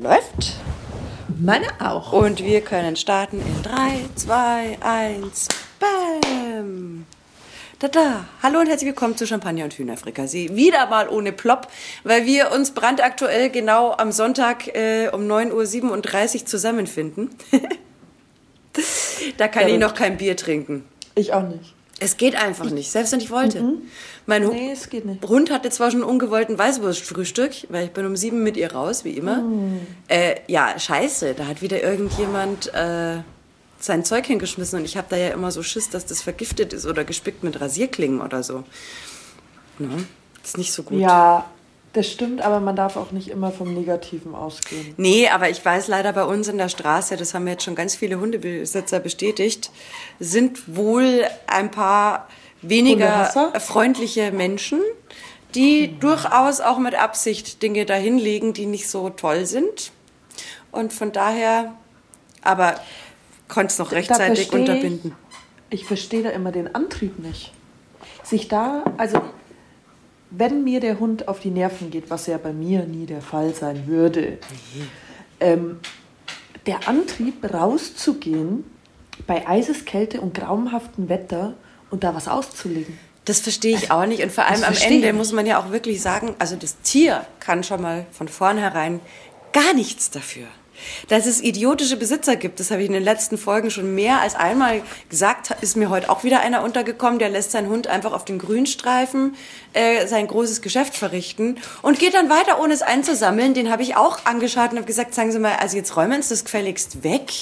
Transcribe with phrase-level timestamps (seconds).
[0.00, 0.54] läuft.
[1.38, 2.12] Meine auch.
[2.12, 7.06] Und wir können starten in 3, 2, 1, bam!
[7.78, 8.24] Tada!
[8.42, 10.54] Hallo und herzlich willkommen zu Champagner und Hühnerfrikassee.
[10.54, 11.68] Wieder mal ohne Plop,
[12.04, 17.30] weil wir uns brandaktuell genau am Sonntag äh, um 9.37 Uhr zusammenfinden.
[19.36, 20.84] da kann ja, ich noch kein Bier trinken.
[21.14, 21.74] Ich auch nicht.
[22.00, 23.62] Es geht einfach nicht, selbst wenn ich wollte.
[23.62, 23.82] Mhm.
[24.26, 25.22] Mein nee, es geht nicht.
[25.28, 29.12] Hund hatte zwar schon ungewollten Weißwurstfrühstück, weil ich bin um sieben mit ihr raus, wie
[29.12, 29.42] immer.
[29.42, 29.86] Mhm.
[30.08, 33.18] Äh, ja, scheiße, da hat wieder irgendjemand äh,
[33.78, 36.86] sein Zeug hingeschmissen und ich habe da ja immer so Schiss, dass das vergiftet ist
[36.86, 38.64] oder gespickt mit Rasierklingen oder so.
[39.78, 40.06] Ne?
[40.42, 41.00] Ist nicht so gut.
[41.00, 41.50] Ja,
[41.92, 44.94] das stimmt, aber man darf auch nicht immer vom Negativen ausgehen.
[44.96, 47.96] Nee, aber ich weiß leider bei uns in der Straße, das haben jetzt schon ganz
[47.96, 49.72] viele Hundebesitzer bestätigt,
[50.20, 52.28] sind wohl ein paar
[52.62, 54.80] weniger freundliche Menschen,
[55.56, 56.00] die mhm.
[56.00, 59.90] durchaus auch mit Absicht Dinge dahinlegen, die nicht so toll sind.
[60.70, 61.74] Und von daher,
[62.42, 62.76] aber
[63.48, 65.16] konnte es noch rechtzeitig unterbinden.
[65.70, 67.52] Ich, ich verstehe da immer den Antrieb nicht.
[68.22, 69.20] Sich da, also
[70.30, 73.54] wenn mir der Hund auf die Nerven geht, was ja bei mir nie der Fall
[73.54, 74.38] sein würde,
[74.74, 74.88] mhm.
[75.40, 75.80] ähm,
[76.66, 78.64] der Antrieb rauszugehen
[79.26, 81.54] bei Eiseskälte und grauenhaftem Wetter
[81.90, 82.98] und da was auszulegen.
[83.24, 84.22] Das verstehe ich auch nicht.
[84.22, 87.62] Und vor allem am Ende muss man ja auch wirklich sagen, also das Tier kann
[87.64, 89.00] schon mal von vornherein
[89.52, 90.46] gar nichts dafür.
[91.08, 94.34] Dass es idiotische Besitzer gibt, das habe ich in den letzten Folgen schon mehr als
[94.34, 98.24] einmal gesagt, ist mir heute auch wieder einer untergekommen, der lässt seinen Hund einfach auf
[98.24, 99.36] den Grünstreifen
[99.72, 103.54] äh, sein großes Geschäft verrichten und geht dann weiter, ohne es einzusammeln.
[103.54, 106.30] Den habe ich auch angeschaut und habe gesagt, sagen Sie mal, also jetzt räumen Sie
[106.30, 107.32] das gefälligst weg.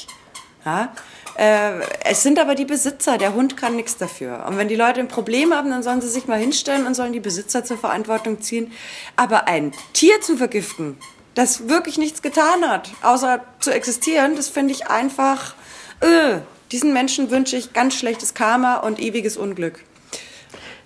[0.64, 0.92] Ja?
[1.38, 4.44] Äh, es sind aber die Besitzer, der Hund kann nichts dafür.
[4.48, 7.12] Und wenn die Leute ein Problem haben, dann sollen sie sich mal hinstellen und sollen
[7.12, 8.72] die Besitzer zur Verantwortung ziehen.
[9.14, 10.98] Aber ein Tier zu vergiften,
[11.38, 15.54] das wirklich nichts getan hat, außer zu existieren, das finde ich einfach,
[16.00, 16.38] äh,
[16.72, 19.84] diesen Menschen wünsche ich ganz schlechtes Karma und ewiges Unglück.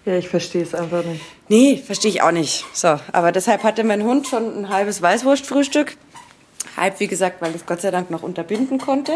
[0.04, 1.22] Ja, ich verstehe es einfach nicht.
[1.48, 2.66] Nee, verstehe ich auch nicht.
[2.74, 5.96] So, aber deshalb hatte mein Hund schon ein halbes Weißwurstfrühstück.
[6.76, 9.12] Halb, wie gesagt, weil ich Gott sei Dank noch unterbinden konnte.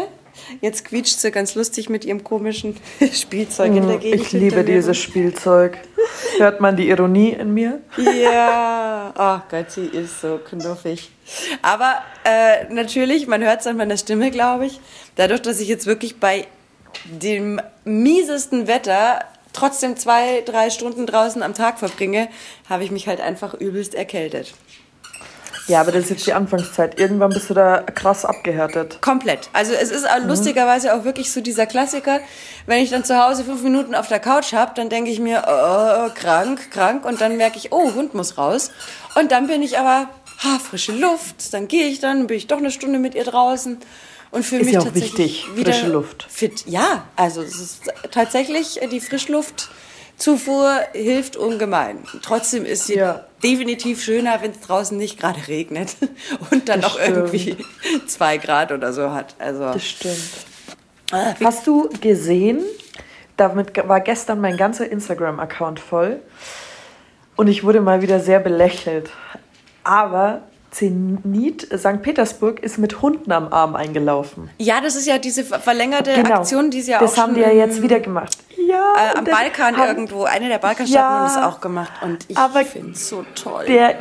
[0.61, 2.77] Jetzt quietscht sie ganz lustig mit ihrem komischen
[3.13, 4.21] Spielzeug in der mm, Gegend.
[4.21, 5.77] Ich liebe dieses Spielzeug.
[6.37, 7.81] Hört man die Ironie in mir?
[7.97, 11.09] Ja, oh Gott, sie ist so knuffig.
[11.61, 14.79] Aber äh, natürlich, man hört es an meiner Stimme, glaube ich.
[15.15, 16.45] Dadurch, dass ich jetzt wirklich bei
[17.05, 22.29] dem miesesten Wetter trotzdem zwei, drei Stunden draußen am Tag verbringe,
[22.69, 24.53] habe ich mich halt einfach übelst erkältet.
[25.67, 26.99] Ja, aber das ist jetzt die Anfangszeit.
[26.99, 28.99] Irgendwann bist du da krass abgehärtet.
[29.01, 29.49] Komplett.
[29.53, 30.29] Also es ist auch mhm.
[30.29, 32.19] lustigerweise auch wirklich so dieser Klassiker,
[32.65, 35.43] wenn ich dann zu Hause fünf Minuten auf der Couch habe, dann denke ich mir,
[35.45, 37.05] oh, krank, krank.
[37.05, 38.71] Und dann merke ich, oh, Hund muss raus.
[39.15, 40.09] Und dann bin ich aber,
[40.43, 41.53] ha, frische Luft.
[41.53, 43.77] Dann gehe ich dann, bin ich doch eine Stunde mit ihr draußen.
[44.31, 46.27] Und für ist mich ja auch tatsächlich wichtig, wieder frische Luft.
[46.29, 46.63] Fit.
[46.65, 49.69] Ja, also es ist tatsächlich die Frischluft
[50.17, 51.99] Zufuhr hilft ungemein.
[52.23, 53.25] Trotzdem ist sie ja.
[53.43, 55.95] definitiv schöner, wenn es draußen nicht gerade regnet
[56.51, 57.55] und dann noch irgendwie
[58.07, 59.35] zwei Grad oder so hat.
[59.37, 60.17] Also, das stimmt.
[61.11, 62.61] Ah, Hast du gesehen,
[63.37, 66.19] damit war gestern mein ganzer Instagram-Account voll
[67.35, 69.11] und ich wurde mal wieder sehr belächelt.
[69.83, 70.41] Aber
[70.71, 72.01] Zenit St.
[72.01, 74.49] Petersburg ist mit Hunden am Arm eingelaufen.
[74.57, 76.35] Ja, das ist ja diese verlängerte genau.
[76.35, 78.37] Aktion, die sie ja das auch Das haben die ja jetzt wieder gemacht.
[78.57, 78.93] Ja.
[79.13, 80.23] Äh, am Balkan irgendwo.
[80.23, 81.91] Eine der Balkanstaaten ja, haben das auch gemacht.
[82.01, 83.65] Und ich finde es so toll.
[83.65, 83.95] Der,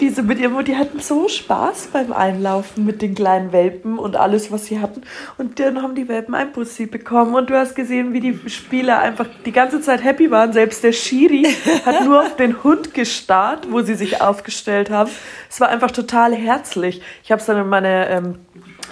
[0.00, 4.50] diese mit ihrem, die hatten so Spaß beim Einlaufen mit den kleinen Welpen und alles,
[4.50, 5.02] was sie hatten.
[5.38, 8.98] Und dann haben die Welpen ein Bussi bekommen und du hast gesehen, wie die Spieler
[9.00, 10.52] einfach die ganze Zeit happy waren.
[10.52, 11.46] Selbst der Schiri
[11.84, 15.10] hat nur auf den Hund gestarrt, wo sie sich aufgestellt haben.
[15.48, 17.02] Es war einfach total herzlich.
[17.22, 18.38] Ich habe es dann in meine ähm,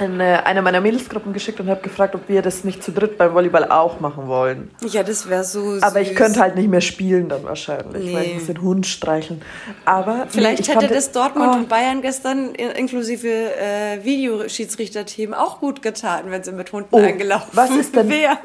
[0.00, 3.34] in eine meiner Mädelsgruppen geschickt und habe gefragt, ob wir das nicht zu dritt beim
[3.34, 4.70] Volleyball auch machen wollen.
[4.86, 5.82] Ja, das wäre so süß.
[5.82, 8.14] Aber ich könnte halt nicht mehr spielen dann wahrscheinlich, nee.
[8.14, 9.42] weil ich muss den Hund streicheln.
[9.84, 11.56] Aber vielleicht nee, hätte das Dortmund oh.
[11.58, 17.48] und Bayern gestern inklusive äh, Videoschiedsrichterteam auch gut getan, wenn sie mit Hunden oh, eingelaufen
[17.52, 18.38] was ist denn, wären.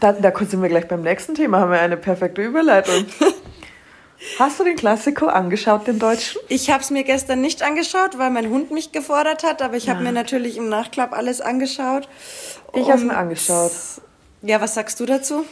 [0.00, 3.06] Da, da sind wir gleich beim nächsten Thema, haben wir eine perfekte Überleitung.
[4.38, 6.40] Hast du den Klassiko angeschaut, den deutschen?
[6.48, 9.88] Ich habe es mir gestern nicht angeschaut, weil mein Hund mich gefordert hat, aber ich
[9.88, 12.08] habe mir natürlich im Nachklapp alles angeschaut.
[12.72, 13.72] Ich habe es mir angeschaut.
[14.42, 15.44] Ja, was sagst du dazu?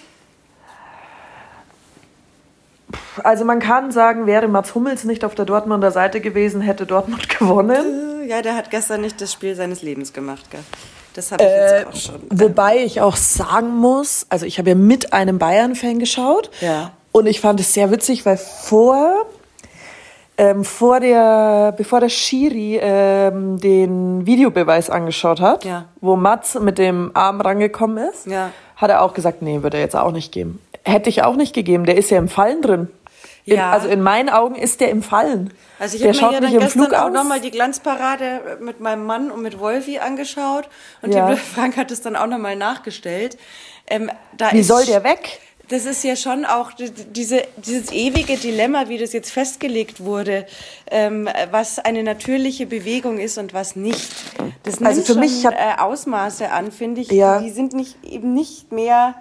[3.23, 7.29] Also man kann sagen, wäre Mats Hummels nicht auf der Dortmunder Seite gewesen, hätte Dortmund
[7.39, 8.27] gewonnen.
[8.29, 10.51] Ja, der hat gestern nicht das Spiel seines Lebens gemacht.
[10.51, 10.61] Gell?
[11.15, 12.23] Das habe ich äh, jetzt auch schon.
[12.31, 16.51] Wobei ich auch sagen muss, also ich habe ja mit einem Bayern-Fan geschaut.
[16.61, 16.93] Ja.
[17.13, 19.27] Und ich fand es sehr witzig, weil vor,
[20.39, 25.85] ähm, vor der, bevor der Schiri ähm, den Videobeweis angeschaut hat, Ja.
[26.01, 28.51] wo Mats mit dem Arm rangekommen ist, Ja.
[28.77, 30.59] hat er auch gesagt, nee, würde er jetzt auch nicht geben.
[30.85, 32.89] Hätte ich auch nicht gegeben, der ist ja im Fallen drin.
[33.45, 33.73] In, Ja.
[33.73, 35.53] Also in meinen Augen ist der im Fallen.
[35.79, 39.43] Also ich habe mir ja dann gestern auch nochmal die Glanzparade mit meinem Mann und
[39.43, 40.69] mit Wolfi angeschaut
[41.03, 41.35] und Ja.
[41.37, 43.37] Frank hat es dann auch nochmal nachgestellt.
[43.89, 45.41] Ähm, da Wie ist, soll der weg?
[45.69, 50.47] Das ist ja schon auch die- diese, dieses ewige Dilemma, wie das jetzt festgelegt wurde,
[50.91, 54.09] ähm, was eine natürliche Bewegung ist und was nicht.
[54.65, 57.11] Das nimmt Also für schon mich hat- äh, Ausmaße an, finde ich.
[57.11, 57.41] Ja.
[57.41, 59.15] Die sind nicht, eben nicht mehr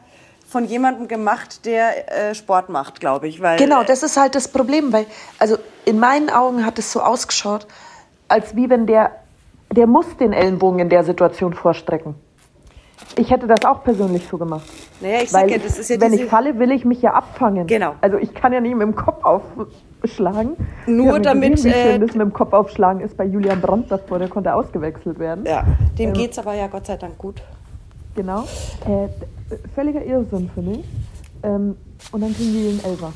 [0.51, 3.41] von jemandem gemacht, der äh, Sport macht, glaube ich.
[3.41, 5.05] Weil, Genau, das ist halt das Problem, weil,
[5.39, 7.67] also in meinen Augen hat es so ausgeschaut,
[8.27, 9.11] als wie wenn der,
[9.71, 12.15] der muss den Ellenbogen in der Situation vorstrecken.
[13.17, 14.65] Ich hätte das auch persönlich so gemacht.
[14.99, 17.13] Naja, ich sag Weil ja, das ist ja wenn ich falle, will ich mich ja
[17.13, 17.67] abfangen.
[17.67, 17.95] Genau.
[18.01, 20.55] Also ich kann ja nicht mit dem Kopf aufschlagen.
[20.85, 23.89] Nur damit, Gesehen, wie äh, schön das mit dem Kopf aufschlagen ist bei Julian Brandt
[23.89, 25.45] davor, der konnte ausgewechselt werden.
[25.45, 25.63] Ja,
[25.97, 27.41] dem Ähm, geht's aber ja Gott sei Dank gut.
[28.15, 28.43] Genau.
[28.85, 29.07] Äh,
[29.75, 30.83] völliger Irrsinn für mich.
[31.43, 31.75] Ähm,
[32.11, 33.07] und dann kriegen die den Elfer.
[33.07, 33.13] Und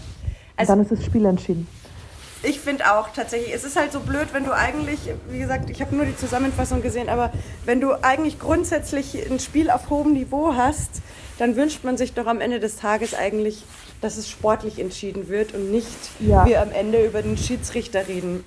[0.57, 1.67] Also- dann ist das Spiel entschieden.
[2.43, 4.99] Ich finde auch tatsächlich, es ist halt so blöd, wenn du eigentlich,
[5.29, 7.31] wie gesagt, ich habe nur die Zusammenfassung gesehen, aber
[7.65, 11.01] wenn du eigentlich grundsätzlich ein Spiel auf hohem Niveau hast,
[11.39, 13.63] dann wünscht man sich doch am Ende des Tages eigentlich,
[14.01, 15.87] dass es sportlich entschieden wird und nicht
[16.19, 16.45] Ja.
[16.45, 18.43] wir am Ende über den Schiedsrichter reden.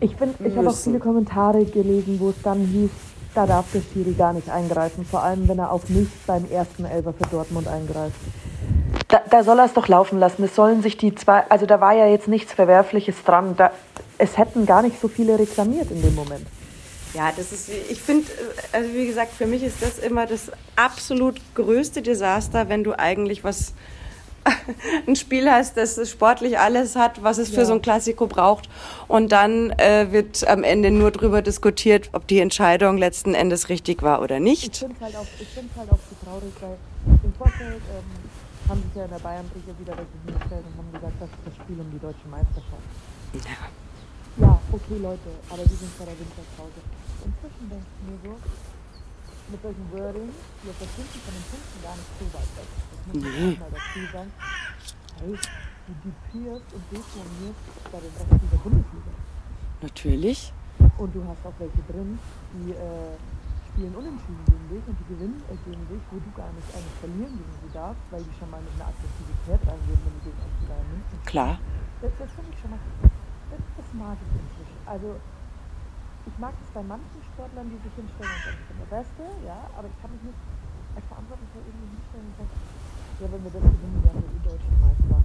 [0.00, 2.90] Ich, find, ich habe auch viele Kommentare gelesen, wo es dann hieß,
[3.34, 5.04] da darf der Schiri gar nicht eingreifen.
[5.04, 8.16] Vor allem, wenn er auch nicht beim ersten Elfer für Dortmund eingreift.
[9.08, 10.44] Da, da soll er es doch laufen lassen.
[10.44, 13.56] Es sollen sich die zwei, also da war ja jetzt nichts Verwerfliches dran.
[13.56, 13.70] Da,
[14.18, 16.46] es hätten gar nicht so viele reklamiert in dem Moment.
[17.14, 18.30] Ja, das ist, ich finde,
[18.72, 23.42] also wie gesagt, für mich ist das immer das absolut größte Desaster, wenn du eigentlich
[23.42, 23.74] was,
[25.06, 27.64] ein Spiel hast, das sportlich alles hat, was es für Ja.
[27.66, 28.68] so ein Klassiko braucht.
[29.08, 34.02] Und dann äh, wird am Ende nur darüber diskutiert, ob die Entscheidung letzten Endes richtig
[34.02, 34.76] war oder Ich nicht.
[34.78, 35.48] finde es halt, auch- ich
[35.78, 36.76] halt auch so traurig, weil
[37.24, 41.16] im Vorfeld ähm, haben sich ja in der Bayern-Brille wieder welche hingestellt und haben gesagt,
[41.20, 42.86] das ist das Spiel um die deutsche Meisterschaft.
[43.34, 43.58] Ja.
[44.38, 46.80] Ja, okay, Leute, aber wir sind vor der Winterpause.
[47.26, 48.32] Inzwischen denke ich mir so,
[49.50, 50.30] mit solchen Wording,
[50.62, 52.70] wir verschwinden von den Punkten gar nicht so weit weg.
[59.82, 60.52] Natürlich.
[60.98, 62.18] Und du hast auch welche drin,
[62.52, 63.16] die äh,
[63.72, 66.98] spielen unentschieden gegen dich und die gewinnen äh, gegen dich, wo du gar nicht eigentlich
[67.00, 70.40] verlieren gegen sie darfst, weil die schon mal mit einer Aggressivität reingehen, wenn du gegen
[70.40, 71.54] FC Bayern München Klar.
[72.04, 74.78] das, das finde ich schon mal, das, das mag ich inzwischen.
[74.84, 75.08] Also,
[76.28, 79.22] ich mag es bei manchen Sportlern, die sich hinstellen und sagen, ich bin der Beste,
[79.48, 80.40] ja, aber ich kann mich nicht
[80.96, 82.52] als Verantwortlicher irgendwie hinstellen und sagen,
[83.20, 85.24] ja, wenn wir das gewinnen, werden wir die deutschen Meister.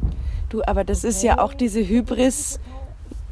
[0.50, 2.60] Du, aber das ist ja auch diese Hybris.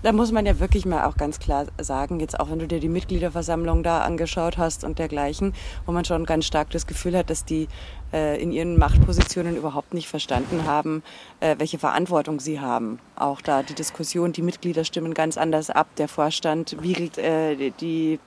[0.02, 2.82] Da muss man ja wirklich mal auch ganz klar sagen, jetzt auch wenn du dir
[2.82, 5.54] die Mitgliederversammlung da angeschaut hast und dergleichen,
[5.86, 7.70] wo man schon ganz stark das Gefühl hat, dass die
[8.12, 11.04] äh, in ihren Machtpositionen überhaupt nicht verstanden haben,
[11.40, 13.00] äh, welche Verantwortung sie haben.
[13.16, 15.88] Auch da die Diskussion, die Mitglieder stimmen ganz anders ab.
[15.98, 18.20] Der Vorstand wiegelt äh, die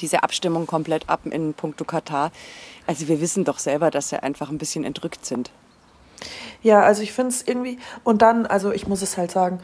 [0.00, 2.30] diese Abstimmung komplett ab in puncto Katar.
[2.86, 5.50] Also wir wissen doch selber, dass sie einfach ein bisschen entrückt sind.
[6.62, 9.60] Ja, also ich finde es irgendwie, und dann, also ich muss es halt sagen,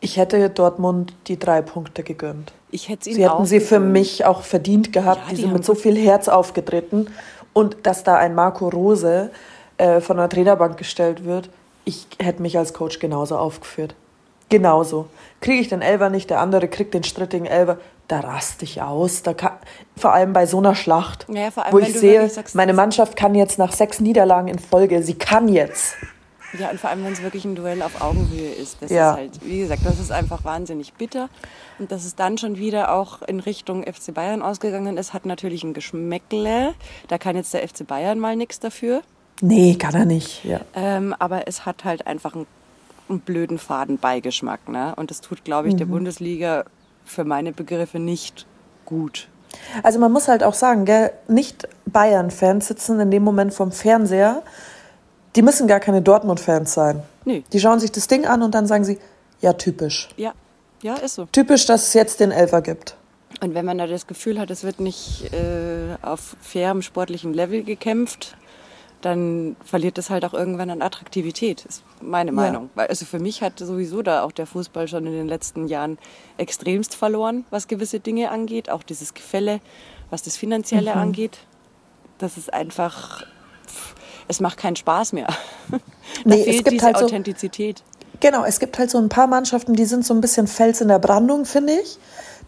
[0.00, 2.52] ich hätte Dortmund die drei Punkte gegönnt.
[2.70, 5.22] Ich hätte ihnen Sie hätten sie für mich auch verdient gehabt.
[5.22, 7.08] Ja, die die sind mit so viel Herz aufgetreten.
[7.52, 9.30] Und dass da ein Marco Rose
[9.76, 11.50] äh, von der Trainerbank gestellt wird,
[11.84, 13.94] ich hätte mich als Coach genauso aufgeführt.
[14.50, 15.06] Genauso.
[15.40, 17.78] Kriege ich den Elfer nicht, der andere kriegt den strittigen Elfer,
[18.08, 19.22] da raste ich aus.
[19.22, 19.52] Da kann,
[19.96, 23.16] vor allem bei so einer Schlacht, Ja, vor allem, wo ich sehe, sagst, meine Mannschaft
[23.16, 25.94] kann jetzt nach sechs Niederlagen in Folge, sie kann jetzt.
[26.58, 28.78] Ja, und vor allem, wenn es wirklich ein Duell auf Augenhöhe ist.
[28.82, 29.12] Das Ja.
[29.12, 31.28] ist halt, wie gesagt, das ist einfach wahnsinnig bitter.
[31.78, 35.62] Und dass es dann schon wieder auch in Richtung FC Bayern ausgegangen ist, hat natürlich
[35.62, 36.74] ein Geschmäckle.
[37.06, 39.02] Da kann jetzt der FC Bayern mal nichts dafür.
[39.40, 40.44] Nee, kann er nicht.
[40.44, 40.60] Ja.
[40.74, 42.46] Ähm, aber es hat halt einfach einen,
[43.10, 44.68] einen blöden Fadenbeigeschmack.
[44.68, 44.94] Ne?
[44.96, 46.64] Und das tut, glaube ich, der Bundesliga
[47.04, 48.46] für meine Begriffe nicht
[48.86, 49.28] gut.
[49.82, 54.42] Also man muss halt auch sagen, gell, nicht Bayern-Fans sitzen in dem Moment vom Fernseher.
[55.36, 57.02] Die müssen gar keine Dortmund-Fans sein.
[57.24, 57.44] Nee.
[57.52, 58.98] Die schauen sich das Ding an und dann sagen sie,
[59.40, 60.08] ja, typisch.
[60.16, 60.32] Ja,
[60.82, 61.26] ja, ist so.
[61.26, 62.96] Typisch, dass es jetzt den Elfer gibt.
[63.40, 67.62] Und wenn man da das Gefühl hat, es wird nicht äh, auf fairem sportlichen Level
[67.62, 68.36] gekämpft,
[69.00, 72.68] dann verliert es halt auch irgendwann an Attraktivität, ist meine Meinung.
[72.74, 75.98] Weil also für mich hat sowieso da auch der Fußball schon in den letzten Jahren
[76.36, 79.60] extremst verloren, was gewisse Dinge angeht, auch dieses Gefälle,
[80.10, 81.00] was das Finanzielle Mhm.
[81.00, 81.38] angeht.
[82.18, 83.22] Das ist einfach,
[83.66, 83.94] pff,
[84.28, 85.28] es macht keinen Spaß mehr.
[85.70, 85.78] da
[86.24, 87.82] Nee, es fehlt gibt diese halt so- Authentizität.
[88.20, 90.88] Genau, es gibt halt so ein paar Mannschaften, die sind so ein bisschen Fels in
[90.88, 91.96] der Brandung, finde ich.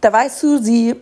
[0.02, 0.97] Da weißt du, sie,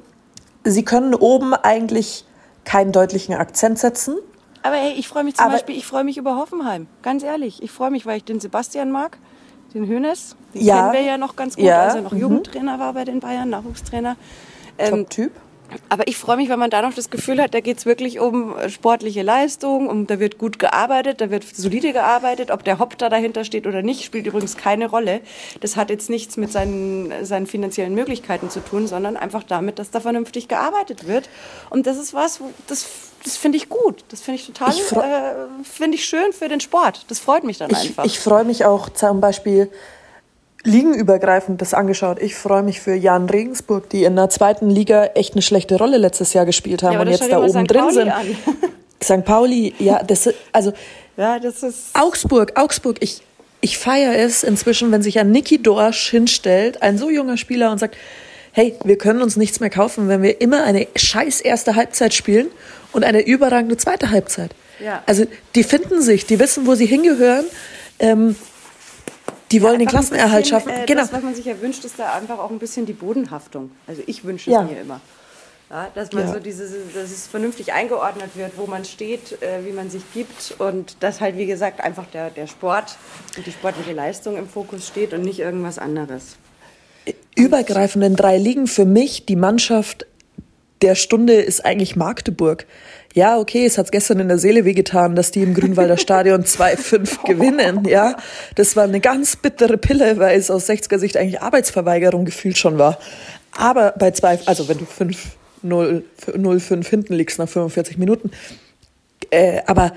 [0.63, 2.25] sie können oben eigentlich
[2.65, 4.17] keinen deutlichen Akzent setzen.
[4.63, 6.87] Aber hey, ich freue mich zum Aber Beispiel, ich freue mich über Hoffenheim.
[7.03, 9.19] Ganz ehrlich, ich freue mich, weil ich den Sebastian mag,
[9.73, 10.37] den Hönes.
[10.55, 10.77] Den ja.
[10.77, 11.85] kennen wir ja noch ganz gut, ja.
[11.85, 12.21] als er noch mhm.
[12.21, 14.17] Jugendtrainer war bei den Bayern, Nachwuchstrainer.
[14.79, 15.33] Ähm, Top-Typ.
[15.89, 18.19] Aber ich freue mich, wenn man da noch das Gefühl hat, da geht es wirklich
[18.21, 22.51] um sportliche Leistung, um, da wird gut gearbeitet, da wird solide gearbeitet.
[22.51, 25.21] Ob der Hopp da dahinter steht oder nicht, spielt übrigens keine Rolle.
[25.61, 29.91] Das hat jetzt nichts mit seinen, seinen finanziellen Möglichkeiten zu tun, sondern einfach damit, dass
[29.91, 31.29] da vernünftig gearbeitet wird.
[31.71, 32.87] Und das ist was, das,
[33.25, 34.05] das finde ich gut.
[34.09, 37.05] Das finde ich total, äh, finde ich schön für den Sport.
[37.09, 38.05] Das freut mich dann ich, einfach.
[38.05, 39.71] Ich freue mich auch zum Beispiel,
[40.65, 42.21] ligenübergreifend das angeschaut.
[42.21, 45.99] Ich freue mich für Jan Regensburg, die in der zweiten Liga echt eine schlechte Rolle
[45.99, 47.71] letztes Jahr gespielt haben ja, und jetzt da oben St.
[47.71, 48.13] drin sind.
[49.03, 49.25] St.
[49.25, 50.73] Pauli, ja, das also
[51.17, 53.23] ja, das ist Augsburg, Augsburg, ich,
[53.61, 57.79] ich feiere es inzwischen, wenn sich ein Niki Dorsch hinstellt, ein so junger Spieler und
[57.79, 57.97] sagt,
[58.53, 62.49] hey, wir können uns nichts mehr kaufen, wenn wir immer eine scheiß erste Halbzeit spielen
[62.93, 64.53] und eine überragende zweite Halbzeit.
[64.83, 65.03] Ja.
[65.07, 67.45] Also die finden sich, die wissen, wo sie hingehören.
[67.99, 68.35] Ähm,
[69.53, 70.71] die wollen ja, den Klassenerhalt bisschen, schaffen.
[70.71, 71.01] Äh, genau.
[71.03, 73.71] Das, was man sich ja wünscht, ist da einfach auch ein bisschen die Bodenhaftung.
[73.87, 74.63] Also ich wünsche es ja.
[74.63, 75.01] mir immer.
[75.71, 79.71] Ja, dass man so dieses, dass es vernünftig eingeordnet wird, wo man steht, äh, wie
[79.71, 82.97] man sich gibt und dass halt, wie gesagt, einfach der, der Sport
[83.37, 86.37] und die sportliche Leistung im Fokus steht und nicht irgendwas anderes.
[87.37, 90.07] Übergreifend in drei Ligen für mich die Mannschaft
[90.83, 92.67] der Stunde ist eigentlich Magdeburg
[93.15, 97.27] ja, okay, es hat gestern in der Seele wehgetan, dass die im Grünwalder Stadion 2-5
[97.27, 98.17] gewinnen, ja.
[98.55, 102.79] Das war eine ganz bittere Pille, weil es aus 60er Sicht eigentlich Arbeitsverweigerung gefühlt schon
[102.79, 102.99] war.
[103.57, 108.31] Aber bei zwei, also wenn du 5-0, 0-5 hinten liegst nach 45 Minuten,
[109.31, 109.93] äh, aber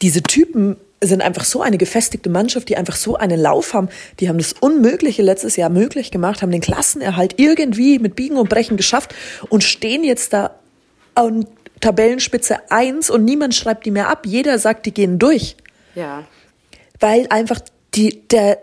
[0.00, 3.88] diese Typen sind einfach so eine gefestigte Mannschaft, die einfach so einen Lauf haben.
[4.20, 8.48] Die haben das Unmögliche letztes Jahr möglich gemacht, haben den Klassenerhalt irgendwie mit Biegen und
[8.48, 9.14] Brechen geschafft
[9.48, 10.52] und stehen jetzt da
[11.14, 11.48] und
[11.82, 14.24] Tabellenspitze 1 und niemand schreibt die mehr ab.
[14.24, 15.56] Jeder sagt, die gehen durch.
[15.94, 16.24] Ja.
[16.98, 17.60] Weil einfach
[17.94, 18.58] die, der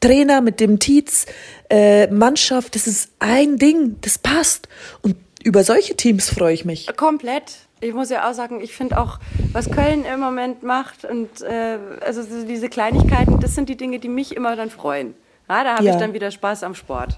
[0.00, 1.26] Trainer mit dem Tietz,
[1.68, 4.68] äh, Mannschaft, das ist ein Ding, das passt.
[5.02, 6.94] Und über solche Teams freue ich mich.
[6.96, 7.56] Komplett.
[7.80, 9.18] Ich muss ja auch sagen, ich finde auch,
[9.52, 14.10] was Köln im Moment macht und äh, also diese Kleinigkeiten, das sind die Dinge, die
[14.10, 15.14] mich immer dann freuen.
[15.48, 15.94] Ja, da habe ja.
[15.94, 17.16] ich dann wieder Spaß am Sport.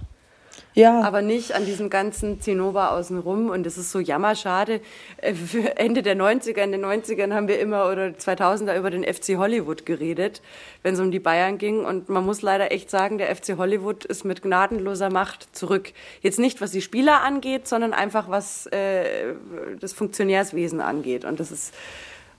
[0.75, 1.03] Ja.
[1.03, 3.51] Aber nicht an diesem ganzen Zinnober außenrum.
[3.51, 4.81] Und das ist so jammerschade.
[5.19, 9.05] Äh, für Ende der 90er, in den 90ern haben wir immer oder 2000er über den
[9.05, 10.41] FC Hollywood geredet,
[10.83, 11.85] wenn es um die Bayern ging.
[11.85, 15.93] Und man muss leider echt sagen, der FC Hollywood ist mit gnadenloser Macht zurück.
[16.23, 19.35] Jetzt nicht, was die Spieler angeht, sondern einfach, was äh,
[19.79, 21.27] das Funktionärswesen angeht.
[21.27, 21.75] Und das ist,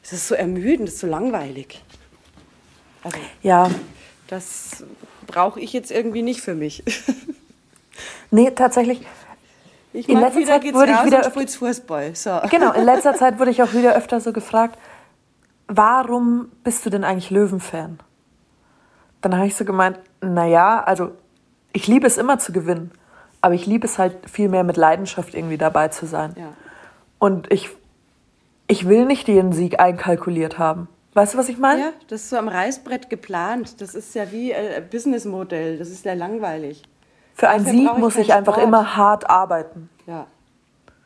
[0.01, 1.83] das ist so ermüdend, das ist so langweilig.
[3.03, 3.69] Also, ja.
[4.27, 4.83] Das
[5.27, 6.83] brauche ich jetzt irgendwie nicht für mich.
[8.31, 9.05] Nee, tatsächlich.
[9.93, 12.15] Ich in letzter Zeit wurde ich wieder Fußball.
[12.15, 12.39] So.
[12.49, 14.77] Genau, in letzter Zeit wurde ich auch wieder öfter so gefragt,
[15.67, 17.99] warum bist du denn eigentlich Löwenfan?
[19.21, 21.11] Dann habe ich so gemeint, naja, also
[21.73, 22.91] ich liebe es immer zu gewinnen,
[23.41, 26.33] aber ich liebe es halt viel mehr mit Leidenschaft irgendwie dabei zu sein.
[26.37, 26.53] Ja.
[27.19, 27.69] Und ich,
[28.67, 30.87] ich will nicht den Sieg einkalkuliert haben.
[31.13, 31.81] Weißt du, was ich meine?
[31.81, 33.79] Ja, das ist so am Reißbrett geplant.
[33.81, 35.77] Das ist ja wie ein Businessmodell.
[35.77, 36.83] Das ist ja langweilig.
[37.33, 38.67] Für einen Sieg muss ich einfach Sport.
[38.67, 39.89] immer hart arbeiten.
[40.05, 40.27] Ja.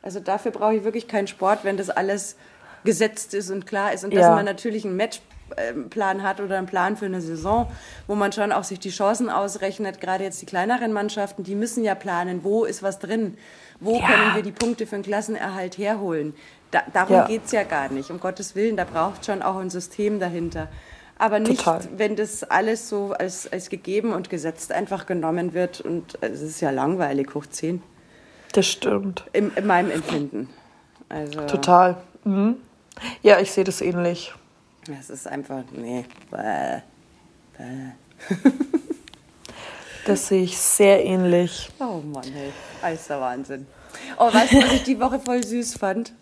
[0.01, 2.35] Also dafür brauche ich wirklich keinen Sport, wenn das alles
[2.83, 4.21] gesetzt ist und klar ist und ja.
[4.21, 7.69] dass man natürlich einen Matchplan hat oder einen Plan für eine Saison,
[8.07, 9.99] wo man schon auch sich die Chancen ausrechnet.
[9.99, 13.37] Gerade jetzt die kleineren Mannschaften, die müssen ja planen, wo ist was drin,
[13.79, 14.05] wo ja.
[14.05, 16.33] können wir die Punkte für einen Klassenerhalt herholen.
[16.71, 17.25] Da, darum ja.
[17.25, 20.67] geht es ja gar nicht, um Gottes Willen, da braucht schon auch ein System dahinter
[21.19, 21.81] aber nicht, Total.
[21.97, 25.81] wenn das alles so als, als gegeben und gesetzt einfach genommen wird.
[25.81, 27.81] Und es ist ja langweilig, hoch 10.
[28.53, 29.25] Das stimmt.
[29.33, 30.49] In, in meinem Empfinden.
[31.09, 31.97] Also, Total.
[32.23, 32.57] Mhm.
[33.21, 34.33] Ja, ich sehe das ähnlich.
[34.99, 36.05] Es ist einfach, nee.
[36.31, 36.81] Bäh.
[37.57, 37.91] Bäh.
[40.05, 41.69] das sehe ich sehr ähnlich.
[41.79, 42.51] Oh Mann, hey.
[42.81, 43.67] Alles der Wahnsinn.
[44.17, 46.13] Oh, weißt du, was ich die Woche voll süß fand?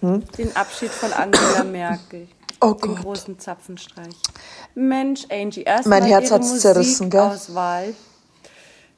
[0.00, 0.24] Hm?
[0.38, 2.28] Den Abschied von Angela Merkel.
[2.60, 3.02] Oh den Gott.
[3.02, 4.14] großen Zapfenstreich.
[4.74, 7.20] Mensch, Angie, erst mein Herz hat zerrissen, gell?
[7.20, 7.94] Auswahl.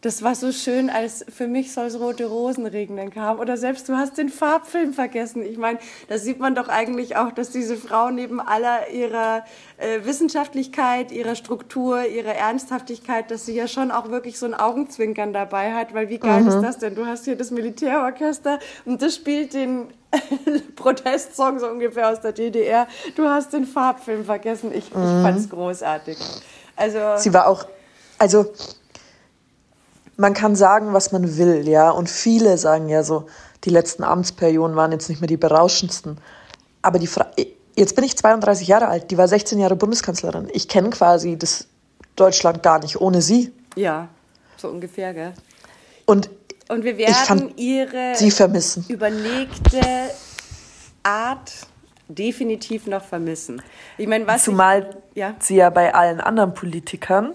[0.00, 3.40] Das war so schön, als für mich soll es rote Rosen regnen kam.
[3.40, 5.42] Oder selbst du hast den Farbfilm vergessen.
[5.42, 9.44] Ich meine, da sieht man doch eigentlich auch, dass diese Frau neben aller ihrer
[9.76, 15.32] äh, Wissenschaftlichkeit, ihrer Struktur, ihrer Ernsthaftigkeit, dass sie ja schon auch wirklich so ein Augenzwinkern
[15.32, 15.92] dabei hat.
[15.94, 16.48] Weil wie geil mhm.
[16.48, 16.94] ist das denn?
[16.94, 19.88] Du hast hier das Militärorchester und das spielt den
[20.76, 22.86] Protestsong so ungefähr aus der DDR.
[23.16, 24.70] Du hast den Farbfilm vergessen.
[24.72, 25.02] Ich, mhm.
[25.02, 26.18] ich fand es großartig.
[26.76, 27.66] Also, sie war auch
[28.18, 28.52] also
[30.18, 31.90] man kann sagen, was man will, ja.
[31.90, 33.26] Und viele sagen ja so,
[33.64, 36.18] die letzten Amtsperioden waren jetzt nicht mehr die berauschendsten.
[36.82, 37.30] Aber die Fra
[37.76, 40.48] jetzt bin ich 32 Jahre alt, die war 16 Jahre Bundeskanzlerin.
[40.52, 41.68] Ich kenne quasi das
[42.16, 43.52] Deutschland gar nicht ohne sie.
[43.76, 44.08] Ja,
[44.56, 45.32] so ungefähr, gell?
[46.04, 46.28] Und,
[46.68, 48.84] Und wir werden ihre sie vermissen.
[48.88, 49.80] überlegte
[51.04, 51.52] Art
[52.08, 53.62] definitiv noch vermissen.
[53.98, 55.37] Ich meine, was Zumal ich, ja?
[55.38, 57.34] sie ja bei allen anderen Politikern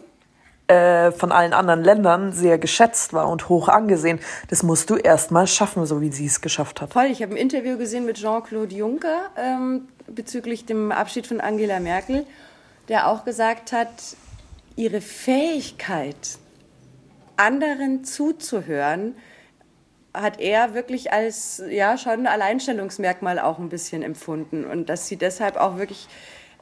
[0.67, 4.20] äh, von allen anderen Ländern sehr geschätzt war und hoch angesehen.
[4.50, 6.93] Das musst du erst mal schaffen, so wie sie es geschafft hat.
[6.93, 7.05] Voll.
[7.05, 12.25] Ich habe ein Interview gesehen mit Jean-Claude Juncker ähm, bezüglich dem Abschied von Angela Merkel,
[12.88, 13.89] der auch gesagt hat,
[14.75, 16.38] ihre Fähigkeit,
[17.38, 19.15] anderen zuzuhören,
[20.13, 25.17] hat er wirklich als ja schon ein Alleinstellungsmerkmal auch ein bisschen empfunden und dass sie
[25.17, 26.08] deshalb auch wirklich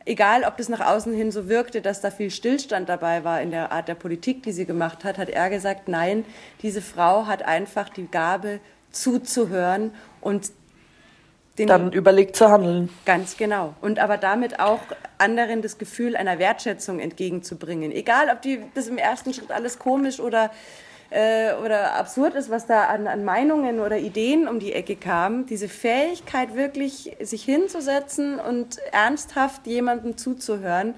[0.06, 3.52] egal ob das nach außen hin so wirkte, dass da viel Stillstand dabei war in
[3.52, 6.26] der Art der Politik, die sie gemacht hat, hat er gesagt, nein,
[6.62, 8.60] diese Frau hat einfach die Gabe
[8.92, 10.52] zuzuhören und
[11.58, 12.90] den dann überlegt zu handeln.
[13.06, 13.74] Ganz genau.
[13.82, 14.80] Und aber damit auch
[15.18, 17.92] anderen das Gefühl einer Wertschätzung entgegenzubringen.
[17.92, 20.52] Egal, ob die das im ersten Schritt alles komisch oder
[21.12, 25.46] äh, oder absurd ist, was da an, an Meinungen oder Ideen um die Ecke kam,
[25.46, 30.96] diese Fähigkeit wirklich sich hinzusetzen und ernsthaft jemandem zuzuhören,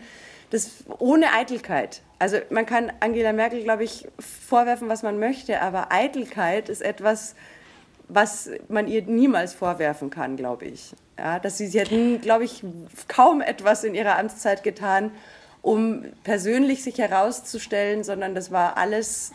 [0.52, 2.02] das ohne Eitelkeit.
[2.20, 7.34] Also man kann Angela Merkel, glaube ich, vorwerfen, was man möchte, aber Eitelkeit ist etwas,
[8.08, 10.94] was man ihr niemals vorwerfen kann, glaube ich.
[11.18, 11.90] Ja, dass sie, sie hat,
[12.22, 12.64] glaube ich,
[13.08, 15.12] kaum etwas in ihrer Amtszeit getan,
[15.64, 19.32] um persönlich sich herauszustellen, sondern das war alles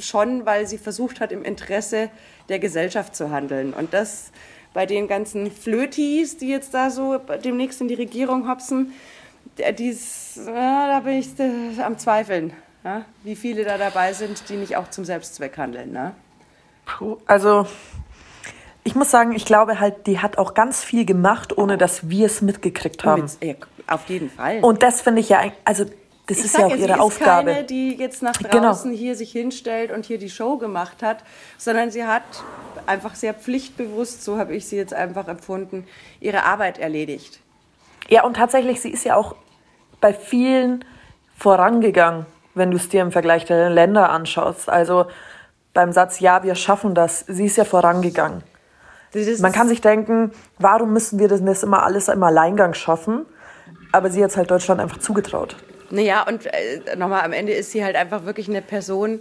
[0.00, 2.10] schon, weil sie versucht hat, im Interesse
[2.48, 3.72] der Gesellschaft zu handeln.
[3.72, 4.32] Und das
[4.72, 8.92] bei den ganzen Flötis, die jetzt da so demnächst in die Regierung hopsen,
[9.78, 12.52] dies, ja, da bin ich äh, am Zweifeln,
[12.84, 15.92] ja, wie viele da dabei sind, die nicht auch zum Selbstzweck handeln.
[15.92, 16.14] Ne?
[17.26, 17.66] Also
[18.84, 22.26] ich muss sagen, ich glaube halt, die hat auch ganz viel gemacht, ohne dass wir
[22.26, 23.22] es mitgekriegt haben.
[23.86, 24.60] Auf jeden Fall.
[24.60, 25.84] Und das finde ich ja, also
[26.30, 27.50] das ich ist ja auch ihre sie Aufgabe.
[27.50, 28.68] Ist keine, die jetzt nach genau.
[28.68, 29.02] draußen genau.
[29.02, 31.18] hier sich hinstellt und hier die Show gemacht hat,
[31.58, 32.22] sondern sie hat
[32.86, 35.86] einfach sehr pflichtbewusst, so habe ich sie jetzt einfach empfunden,
[36.20, 37.40] ihre Arbeit erledigt.
[38.08, 39.36] Ja, und tatsächlich, sie ist ja auch
[40.00, 40.84] bei vielen
[41.36, 44.68] vorangegangen, wenn du es dir im Vergleich der Länder anschaust.
[44.68, 45.06] Also
[45.74, 48.42] beim Satz, ja, wir schaffen das, sie ist ja vorangegangen.
[49.40, 53.26] Man kann sich denken, warum müssen wir das immer alles im Alleingang schaffen?
[53.92, 55.56] Aber sie hat es halt Deutschland einfach zugetraut.
[55.90, 59.20] Naja, und äh, nochmal, am Ende ist sie halt einfach wirklich eine Person,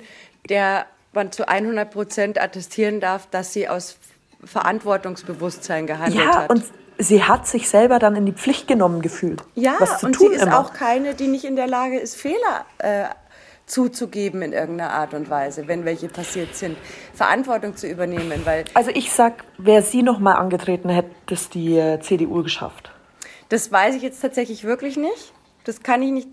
[0.50, 3.98] der man zu 100 Prozent attestieren darf, dass sie aus
[4.44, 6.50] Verantwortungsbewusstsein gehandelt ja, hat.
[6.50, 6.64] Und
[6.98, 9.44] sie hat sich selber dann in die Pflicht genommen gefühlt.
[9.56, 10.60] Ja, was zu und tun sie ist immer.
[10.60, 13.06] auch keine, die nicht in der Lage ist, Fehler äh,
[13.66, 16.78] zuzugeben in irgendeiner Art und Weise, wenn welche passiert sind,
[17.14, 21.78] Verantwortung zu übernehmen, weil also ich sag, wer sie noch mal angetreten hätte, das die
[21.78, 22.92] äh, CDU geschafft.
[23.50, 25.34] Das weiß ich jetzt tatsächlich wirklich nicht.
[25.66, 26.28] Das kann ich nicht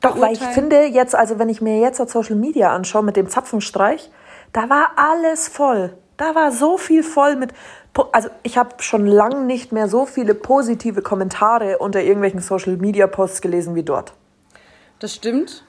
[0.00, 3.16] doch, weil ich finde jetzt, also wenn ich mir jetzt das Social Media anschaue mit
[3.16, 4.10] dem Zapfenstreich,
[4.52, 5.96] da war alles voll.
[6.16, 7.52] Da war so viel voll mit.
[8.12, 13.06] Also ich habe schon lange nicht mehr so viele positive Kommentare unter irgendwelchen Social Media
[13.06, 14.12] Posts gelesen wie dort.
[14.98, 15.64] Das stimmt.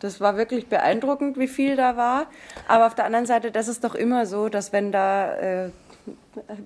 [0.00, 2.26] Das war wirklich beeindruckend, wie viel da war.
[2.68, 5.70] Aber auf der anderen Seite, das ist doch immer so, dass wenn da äh,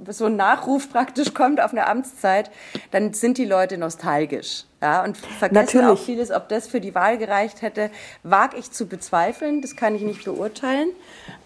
[0.09, 2.51] so ein Nachruf praktisch kommt auf eine Amtszeit,
[2.93, 4.65] dann sind die Leute nostalgisch.
[4.85, 5.99] Ja, und vergessen Natürlich.
[5.99, 7.89] auch vieles, ob das für die Wahl gereicht hätte,
[8.23, 9.63] wage ich zu bezweifeln.
[9.63, 10.91] Das kann ich nicht beurteilen.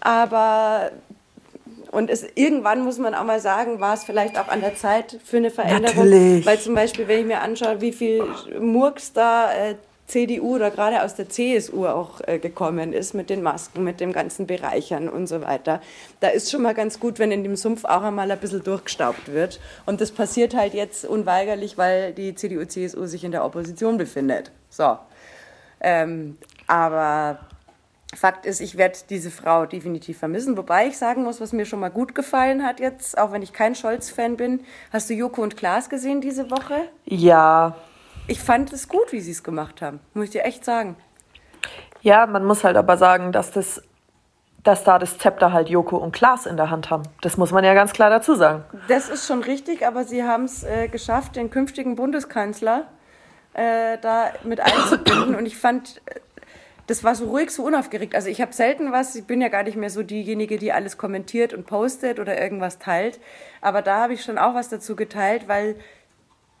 [0.01, 0.91] Aber
[1.91, 5.17] und es, irgendwann muss man auch mal sagen, war es vielleicht auch an der Zeit
[5.23, 6.03] für eine Veränderung.
[6.09, 6.45] Natürlich.
[6.45, 8.25] Weil zum Beispiel, wenn ich mir anschaue, wie viel
[8.59, 9.75] Murks da äh,
[10.09, 14.11] CDU oder gerade aus der CSU auch äh, gekommen ist mit den Masken, mit dem
[14.11, 15.81] ganzen Bereichern und so weiter.
[16.19, 19.31] Da ist schon mal ganz gut, wenn in dem Sumpf auch einmal ein bisschen durchgestaubt
[19.31, 19.59] wird.
[19.85, 24.51] Und das passiert halt jetzt unweigerlich, weil die CDU, CSU sich in der Opposition befindet.
[24.69, 24.97] So.
[25.79, 27.39] Ähm, aber
[28.15, 30.57] Fakt ist, ich werde diese Frau definitiv vermissen.
[30.57, 33.53] Wobei ich sagen muss, was mir schon mal gut gefallen hat jetzt, auch wenn ich
[33.53, 34.61] kein Scholz-Fan bin.
[34.91, 36.89] Hast du Joko und Klaas gesehen diese Woche?
[37.05, 37.75] Ja,
[38.29, 40.95] ich fand es gut, wie sie es gemacht haben, muss ich dir echt sagen.
[42.01, 43.81] Ja, man muss halt aber sagen, dass das
[44.63, 47.03] dass da das Zepter halt Joko und Klaas in der Hand haben.
[47.21, 48.63] Das muss man ja ganz klar dazu sagen.
[48.89, 52.87] Das ist schon richtig, aber sie haben es äh, geschafft, den künftigen Bundeskanzler
[53.53, 55.35] äh, da mit einzubinden.
[55.35, 56.19] Und ich fand, äh,
[56.87, 58.15] das war so ruhig, so unaufgeregt.
[58.15, 60.97] Also ich habe selten was, ich bin ja gar nicht mehr so diejenige, die alles
[60.97, 63.19] kommentiert und postet oder irgendwas teilt.
[63.61, 65.75] Aber da habe ich schon auch was dazu geteilt, weil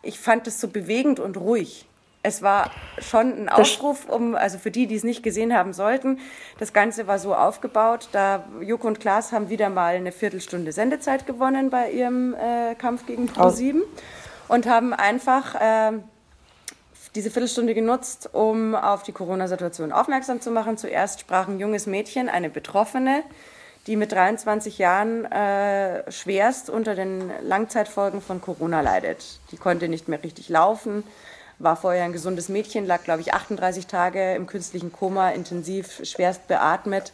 [0.01, 1.85] ich fand es so bewegend und ruhig.
[2.21, 6.19] es war schon ein Aufruf, um, also für die, die es nicht gesehen haben sollten,
[6.57, 11.25] das Ganze war so aufgebaut, da Joko und Klaas haben wieder mal eine Viertelstunde Sendezeit
[11.25, 13.81] gewonnen bei ihrem äh, Kampf gegen Pro7
[14.49, 15.99] und haben einfach äh,
[17.15, 20.77] diese Viertelstunde genutzt, um auf die Corona-Situation aufmerksam zu machen.
[20.77, 23.23] Zuerst sprach ein junges Mädchen, eine Betroffene,
[23.89, 29.39] die mit 23 Jahren äh, schwerst unter den Langzeitfolgen von Corona leidet.
[29.51, 31.03] Die konnte nicht mehr richtig laufen,
[31.57, 36.47] war vorher ein gesundes Mädchen, lag, glaube ich, 38 Tage im künstlichen Koma, intensiv, schwerst
[36.47, 37.13] beatmet.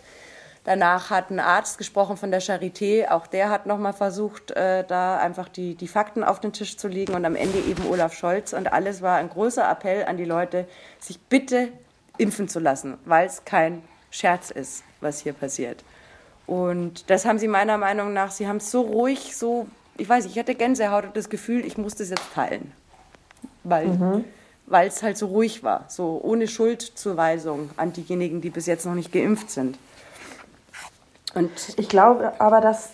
[0.66, 3.08] Danach hat ein Arzt gesprochen von der Charité.
[3.08, 6.90] Auch der hat nochmal versucht, äh, da einfach die, die Fakten auf den Tisch zu
[6.90, 7.14] legen.
[7.14, 8.52] Und am Ende eben Olaf Scholz.
[8.52, 10.68] Und alles war ein großer Appell an die Leute,
[11.00, 11.70] sich bitte
[12.18, 15.86] impfen zu lassen, weil es kein Scherz ist, was hier passiert.
[16.48, 20.26] Und das haben sie meiner Meinung nach, sie haben es so ruhig, so, ich weiß
[20.26, 22.72] nicht, ich hatte Gänsehaut und das Gefühl, ich muss das jetzt teilen
[23.66, 24.26] weil mhm.
[24.72, 29.12] es halt so ruhig war, so ohne Schuldzuweisung an diejenigen, die bis jetzt noch nicht
[29.12, 29.78] geimpft sind.
[31.34, 32.92] Und ich glaube aber, dass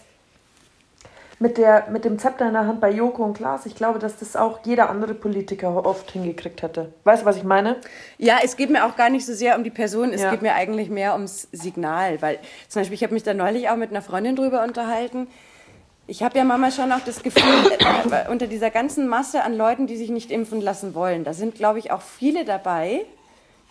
[1.42, 4.18] mit, der, mit dem Zepter in der Hand bei Joko und Klaas, ich glaube, dass
[4.18, 6.94] das auch jeder andere Politiker oft hingekriegt hätte.
[7.04, 7.78] Weißt du, was ich meine?
[8.20, 10.30] Ja, es geht mir auch gar nicht so sehr um die Person, es ja.
[10.30, 12.22] geht mir eigentlich mehr ums Signal.
[12.22, 12.38] Weil
[12.70, 15.28] zum Beispiel, ich habe mich da neulich auch mit einer Freundin drüber unterhalten,
[16.08, 19.88] ich habe ja manchmal schon auch das Gefühl, äh, unter dieser ganzen Masse an Leuten,
[19.88, 23.06] die sich nicht impfen lassen wollen, da sind, glaube ich, auch viele dabei,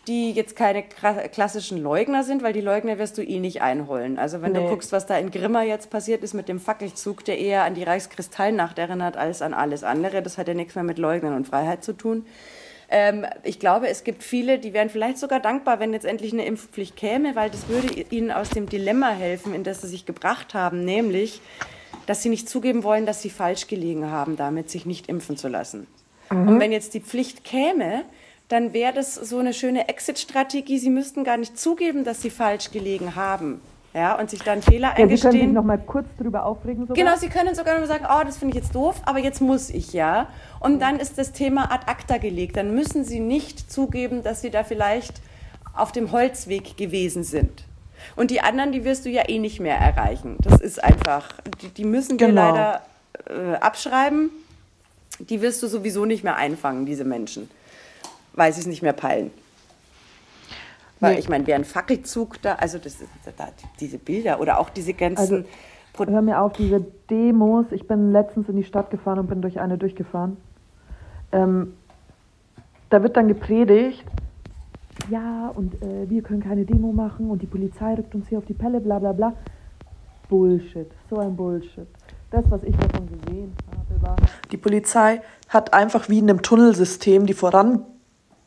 [0.06, 4.18] die jetzt keine klassischen Leugner sind, weil die Leugner wirst du eh nicht einholen.
[4.18, 4.60] Also wenn nee.
[4.60, 7.74] du guckst, was da in Grimma jetzt passiert ist mit dem Fackelzug, der eher an
[7.74, 11.46] die Reichskristallnacht erinnert als an alles andere, das hat ja nichts mehr mit Leugnern und
[11.46, 12.26] Freiheit zu tun.
[12.88, 16.44] Ähm, ich glaube, es gibt viele, die wären vielleicht sogar dankbar, wenn jetzt endlich eine
[16.44, 20.54] Impfpflicht käme, weil das würde ihnen aus dem Dilemma helfen, in das sie sich gebracht
[20.54, 21.40] haben, nämlich
[22.06, 25.46] dass sie nicht zugeben wollen, dass sie falsch gelegen haben, damit sich nicht impfen zu
[25.46, 25.86] lassen.
[26.30, 26.48] Mhm.
[26.48, 28.04] Und wenn jetzt die Pflicht käme,
[28.50, 30.78] dann wäre das so eine schöne Exit-Strategie.
[30.78, 33.60] Sie müssten gar nicht zugeben, dass sie falsch gelegen haben.
[33.94, 35.32] Ja, und sich dann Fehler ja, eingestehen.
[35.32, 36.86] Sie können sich noch mal kurz drüber aufregen.
[36.86, 36.96] Sogar.
[36.96, 39.40] Genau, Sie können sogar noch mal sagen, oh, das finde ich jetzt doof, aber jetzt
[39.40, 40.28] muss ich ja.
[40.60, 42.56] Und dann ist das Thema ad acta gelegt.
[42.56, 45.14] Dann müssen Sie nicht zugeben, dass Sie da vielleicht
[45.74, 47.64] auf dem Holzweg gewesen sind.
[48.16, 50.36] Und die anderen, die wirst du ja eh nicht mehr erreichen.
[50.40, 51.28] Das ist einfach,
[51.62, 52.50] die, die müssen wir genau.
[52.50, 52.82] leider
[53.28, 54.30] äh, abschreiben.
[55.18, 57.50] Die wirst du sowieso nicht mehr einfangen, diese Menschen,
[58.40, 59.30] weil sie es nicht mehr peilen.
[60.98, 61.20] Weil nee.
[61.20, 62.96] ich meine, wer ein Fackelzug da, also das,
[63.36, 63.48] da,
[63.78, 65.44] diese Bilder oder auch diese ganzen.
[65.98, 67.66] Also, hör mir auf, diese Demos.
[67.70, 70.38] Ich bin letztens in die Stadt gefahren und bin durch eine durchgefahren.
[71.32, 71.74] Ähm,
[72.88, 74.06] da wird dann gepredigt,
[75.10, 78.46] ja, und äh, wir können keine Demo machen und die Polizei rückt uns hier auf
[78.46, 79.34] die Pelle, bla bla bla.
[80.30, 81.88] Bullshit, so ein Bullshit.
[82.30, 84.16] Das, was ich davon gesehen habe, war,
[84.50, 87.34] die Polizei hat einfach wie in einem Tunnelsystem die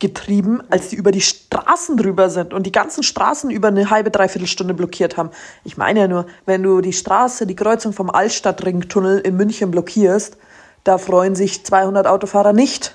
[0.04, 4.10] vorangetrieben, als sie über die Straßen drüber sind und die ganzen Straßen über eine halbe,
[4.10, 5.30] dreiviertel Stunde blockiert haben.
[5.64, 10.36] Ich meine ja nur, wenn du die Straße, die Kreuzung vom Altstadtringtunnel in München blockierst,
[10.84, 12.94] da freuen sich 200 Autofahrer nicht.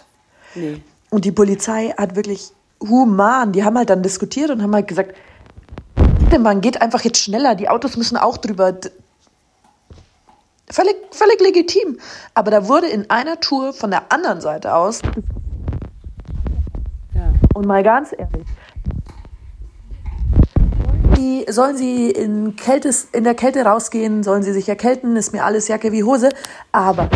[0.55, 0.81] Nee.
[1.09, 3.51] Und die Polizei hat wirklich human.
[3.51, 5.15] Die haben halt dann diskutiert und haben halt gesagt,
[6.39, 8.77] man geht einfach jetzt schneller, die Autos müssen auch drüber.
[10.71, 11.97] Völlig, völlig legitim.
[12.35, 15.01] Aber da wurde in einer Tour von der anderen Seite aus.
[17.59, 18.47] Und mal ganz ehrlich.
[21.49, 25.67] Sollen sie in, Kältes, in der Kälte rausgehen, sollen sie sich erkälten, ist mir alles
[25.67, 26.29] Jacke wie Hose.
[26.71, 27.09] Aber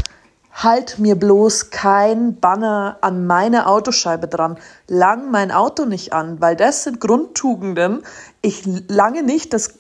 [0.52, 4.58] halt mir bloß kein Banner an meine Autoscheibe dran.
[4.90, 8.04] Lang mein Auto nicht an, weil das sind Grundtugenden.
[8.42, 9.76] Ich lange nicht das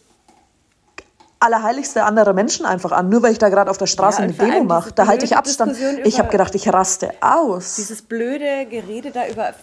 [1.44, 4.34] Allerheiligste anderer Menschen einfach an, nur weil ich da gerade auf der Straße ja, eine
[4.34, 4.92] Demo mache.
[4.94, 5.78] Da halte ich Abstand.
[6.04, 7.76] Ich habe gedacht, ich raste aus.
[7.76, 9.54] Dieses blöde Gerede da über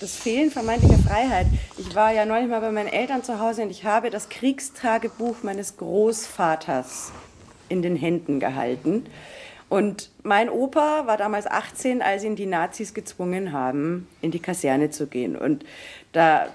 [0.00, 1.46] das Fehlen vermeintlicher Freiheit.
[1.76, 5.36] Ich war ja neulich mal bei meinen Eltern zu Hause und ich habe das Kriegstagebuch
[5.42, 7.12] meines Großvaters
[7.68, 9.06] in den Händen gehalten.
[9.68, 14.90] Und mein Opa war damals 18, als ihn die Nazis gezwungen haben, in die Kaserne
[14.90, 15.36] zu gehen.
[15.36, 15.64] Und
[16.12, 16.48] da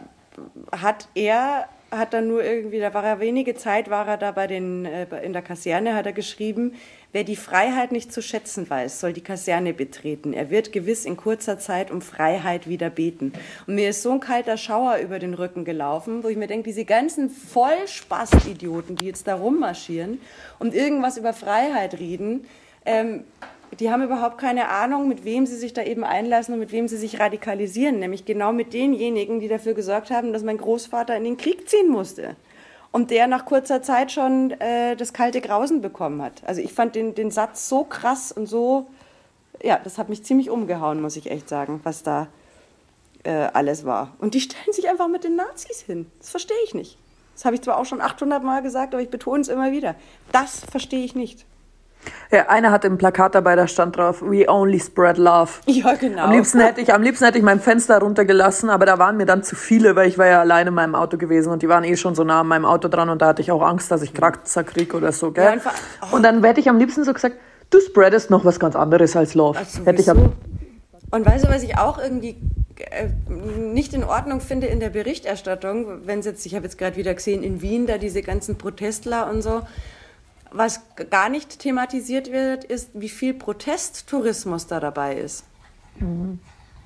[0.72, 4.48] hat er, hat dann nur irgendwie, da war er wenige Zeit, war er da bei
[4.48, 6.74] den, äh, in der Kaserne, hat er geschrieben,
[7.12, 10.34] wer die Freiheit nicht zu schätzen weiß, soll die Kaserne betreten.
[10.34, 13.34] Er wird gewiss in kurzer Zeit um Freiheit wieder beten.
[13.68, 16.70] Und mir ist so ein kalter Schauer über den Rücken gelaufen, wo ich mir denke,
[16.70, 20.20] diese ganzen Vollspast-Idioten, die jetzt da rummarschieren
[20.60, 22.46] und irgendwas über Freiheit reden,
[22.86, 23.24] ähm,
[23.80, 26.88] die haben überhaupt keine Ahnung, mit wem sie sich da eben einlassen und mit wem
[26.88, 31.24] sie sich radikalisieren, nämlich genau mit denjenigen, die dafür gesorgt haben, dass mein Großvater in
[31.24, 32.36] den Krieg ziehen musste
[32.94, 36.44] und der nach kurzer Zeit schon äh, das kalte Grausen bekommen hat.
[36.46, 38.88] Also ich fand den, den Satz so krass und so,
[39.62, 42.28] ja, das hat mich ziemlich umgehauen, muss ich echt sagen, was da
[43.24, 44.14] äh, alles war.
[44.20, 46.06] Und die stellen sich einfach mit den Nazis hin.
[46.20, 46.98] Das verstehe ich nicht.
[47.34, 49.96] Das habe ich zwar auch schon 800 Mal gesagt, aber ich betone es immer wieder.
[50.32, 51.46] Das verstehe ich nicht.
[52.32, 55.52] Ja, einer hatte ein Plakat dabei, da stand drauf, we only spread love.
[55.66, 56.24] Ja, genau.
[56.24, 59.26] Am liebsten hätte ich, am liebsten hätte ich mein Fenster runtergelassen, aber da waren mir
[59.26, 61.84] dann zu viele, weil ich war ja alleine in meinem Auto gewesen und die waren
[61.84, 64.02] eh schon so nah an meinem Auto dran und da hatte ich auch Angst, dass
[64.02, 65.62] ich Kratzer krieg oder so, gell?
[65.63, 66.16] Ja, oh.
[66.16, 67.36] Und dann hätte ich am liebsten so gesagt,
[67.70, 69.60] du spreadest noch was ganz anderes als Love.
[69.60, 70.34] Also, hätte ich am
[71.13, 72.38] und weißt du, was ich auch irgendwie
[72.89, 73.08] äh,
[73.60, 77.44] nicht in Ordnung finde in der Berichterstattung, wenn jetzt, ich habe jetzt gerade wieder gesehen,
[77.44, 79.62] in Wien da diese ganzen Protestler und so,
[80.54, 85.44] was gar nicht thematisiert wird, ist, wie viel Protesttourismus da dabei ist.
[86.00, 86.39] Mhm.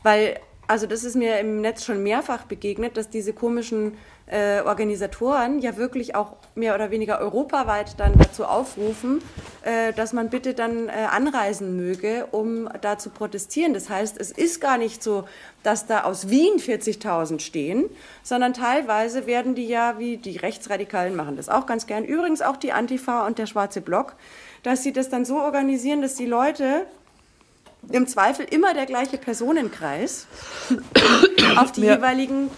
[0.03, 3.93] Weil, also das ist mir im Netz schon mehrfach begegnet, dass diese komischen
[4.27, 9.21] äh, Organisatoren ja wirklich auch mehr oder weniger europaweit dann dazu aufrufen,
[9.63, 13.73] äh, dass man bitte dann äh, anreisen möge, um da zu protestieren.
[13.73, 15.25] Das heißt, es ist gar nicht so,
[15.63, 17.85] dass da aus Wien 40.000 stehen,
[18.21, 22.57] sondern teilweise werden die ja, wie die Rechtsradikalen machen das auch ganz gern, übrigens auch
[22.57, 24.15] die Antifa und der Schwarze Block,
[24.63, 26.85] dass sie das dann so organisieren, dass die Leute
[27.91, 30.27] im Zweifel immer der gleiche Personenkreis
[31.57, 31.95] auf die ja.
[31.95, 32.49] jeweiligen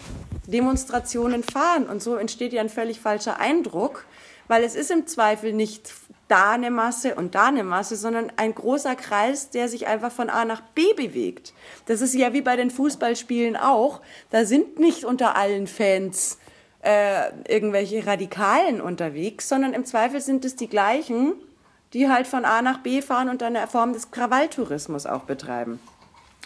[0.50, 1.86] Demonstrationen fahren.
[1.88, 4.06] Und so entsteht ja ein völlig falscher Eindruck,
[4.48, 5.94] weil es ist im Zweifel nicht
[6.28, 10.30] da eine Masse und da eine Masse, sondern ein großer Kreis, der sich einfach von
[10.30, 11.54] A nach B bewegt.
[11.88, 14.02] Das ist ja wie bei den Fußballspielen auch.
[14.30, 16.38] Da sind nicht unter allen Fans
[16.82, 21.34] äh, irgendwelche Radikalen unterwegs, sondern im Zweifel sind es die gleichen,
[21.94, 25.80] die halt von A nach B fahren und eine Form des Krawalltourismus auch betreiben.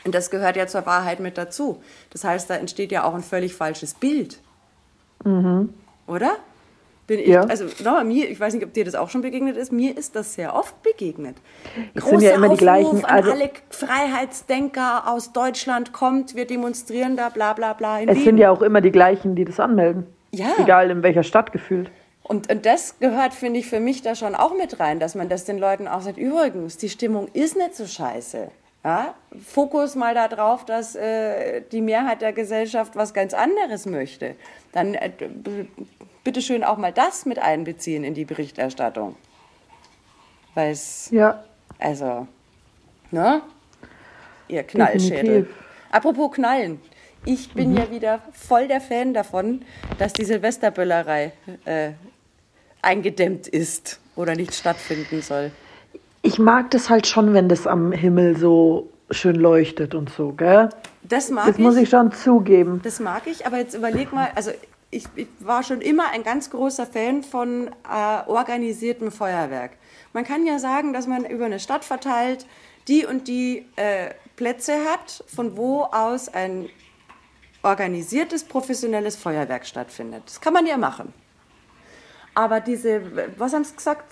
[0.06, 1.82] Und das gehört ja zur Wahrheit mit dazu.
[2.10, 4.40] Das heißt, da entsteht ja auch ein völlig falsches Bild.
[5.24, 5.74] Mhm.
[6.08, 6.38] Oder?
[7.08, 7.42] Bin ich, ja.
[7.42, 10.16] Also nochmal, mir, ich weiß nicht, ob dir das auch schon begegnet ist, mir ist
[10.16, 11.36] das sehr oft begegnet.
[11.94, 13.04] Es sind ja immer die gleichen.
[13.04, 18.02] Also an alle Freiheitsdenker aus Deutschland kommt, wir demonstrieren da, bla bla bla.
[18.02, 18.24] es Wien.
[18.24, 20.08] sind ja auch immer die gleichen, die das anmelden.
[20.32, 20.54] Ja.
[20.60, 21.92] Egal in welcher Stadt gefühlt.
[22.24, 25.28] Und, und das gehört, finde ich, für mich da schon auch mit rein, dass man
[25.28, 28.50] das den Leuten auch sagt, übrigens, die Stimmung ist nicht so scheiße.
[28.84, 34.36] Ja, Fokus mal darauf, dass äh, die Mehrheit der Gesellschaft was ganz anderes möchte.
[34.74, 35.10] Dann äh,
[36.26, 39.16] bitte schön auch mal das mit einbeziehen in die Berichterstattung.
[40.54, 41.44] Weil es, ja.
[41.80, 42.28] also,
[43.12, 43.42] ne?
[44.50, 45.50] Ihr Knallschädel.
[45.90, 46.82] Apropos Knallen.
[47.26, 47.78] Ich bin mhm.
[47.78, 49.64] ja wieder voll der Fan davon,
[49.98, 51.32] dass die Silvesterböllerei
[51.64, 51.92] äh,
[52.82, 55.52] eingedämmt ist oder nicht stattfinden soll
[56.24, 60.70] ich mag das halt schon, wenn das am Himmel so schön leuchtet und so, gell?
[61.04, 61.62] Das mag das ich.
[61.62, 62.80] muss ich schon zugeben.
[62.84, 64.52] Das mag ich, aber jetzt überleg mal, also
[64.90, 69.72] ich, ich war schon immer ein ganz großer Fan von äh, organisiertem Feuerwerk.
[70.14, 72.48] Man kann ja sagen, dass man über eine Stadt verteilt
[72.88, 76.70] die und die äh, Plätze hat, von wo aus ein
[77.64, 80.24] organisiertes, professionelles Feuerwerk stattfindet.
[80.26, 81.14] Das kann man ja machen.
[82.36, 83.02] Aber diese,
[83.38, 84.12] was haben Sie gesagt,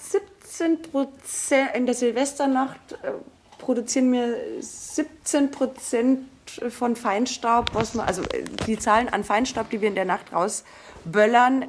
[0.52, 3.12] 17 Prozent in der Silvesternacht äh,
[3.58, 6.28] produzieren wir 17 Prozent
[6.70, 10.34] von Feinstaub, was man, also äh, die Zahlen an Feinstaub, die wir in der Nacht
[10.34, 11.66] rausböllern,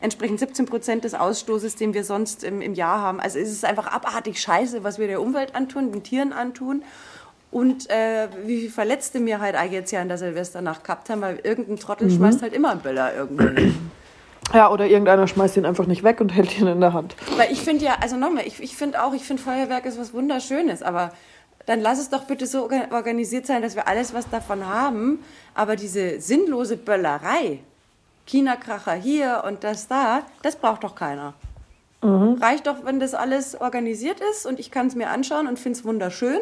[0.00, 3.20] entsprechen 17 Prozent des Ausstoßes, den wir sonst im, im Jahr haben.
[3.20, 6.82] Also es ist einfach abartig scheiße, was wir der Umwelt antun, den Tieren antun.
[7.50, 11.20] Und äh, wie viele Verletzte wir halt eigentlich jetzt ja in der Silvesternacht gehabt haben,
[11.20, 12.16] weil irgendein Trottel mhm.
[12.16, 13.44] schmeißt halt immer einen Böller irgendwo.
[14.52, 17.16] Ja, oder irgendeiner schmeißt ihn einfach nicht weg und hält ihn in der Hand.
[17.36, 20.12] Weil ich finde ja, also nochmal, ich, ich finde auch, ich finde Feuerwerk ist was
[20.12, 21.12] Wunderschönes, aber
[21.66, 25.20] dann lass es doch bitte so organisiert sein, dass wir alles was davon haben,
[25.54, 27.60] aber diese sinnlose Böllerei,
[28.26, 31.34] China-Kracher hier und das da, das braucht doch keiner.
[32.02, 32.38] Mhm.
[32.40, 35.78] Reicht doch, wenn das alles organisiert ist und ich kann es mir anschauen und finde
[35.78, 36.40] es wunderschön.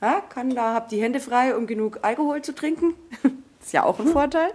[0.00, 2.94] Ja, kann da, hab die Hände frei, um genug Alkohol zu trinken.
[3.60, 4.12] ist ja auch ein mhm.
[4.12, 4.50] Vorteil.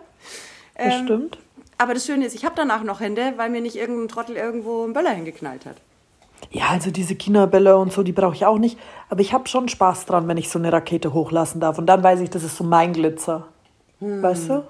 [0.76, 1.38] Das ähm, stimmt.
[1.82, 4.84] Aber das Schöne ist, ich habe danach noch Hände, weil mir nicht irgendein Trottel irgendwo
[4.84, 5.78] einen Böller hingeknallt hat.
[6.52, 8.78] Ja, also diese China-Bälle und so, die brauche ich auch nicht.
[9.10, 11.80] Aber ich habe schon Spaß dran, wenn ich so eine Rakete hochlassen darf.
[11.80, 13.48] Und dann weiß ich, das ist so mein Glitzer.
[13.98, 14.22] Hm.
[14.22, 14.64] Weißt du?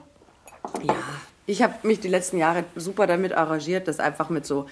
[0.84, 0.95] Ja,
[1.47, 4.67] ich habe mich die letzten Jahre super damit arrangiert, das einfach mit so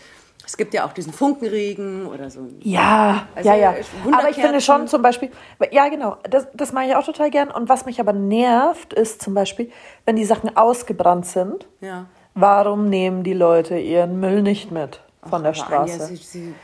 [0.45, 2.47] es gibt ja auch diesen Funkenregen oder so.
[2.62, 3.75] Ja, also ja, ja.
[4.12, 5.30] Aber ich finde schon zum Beispiel,
[5.69, 7.52] ja genau, das, das mache ich auch total gern.
[7.52, 9.69] Und was mich aber nervt, ist zum Beispiel,
[10.06, 11.67] wenn die Sachen ausgebrannt sind.
[11.82, 12.08] Ja.
[12.34, 15.94] Warum nehmen die Leute ihren Müll nicht mit von Ach, der Straße?
[15.94, 16.56] Anja, sie, sie,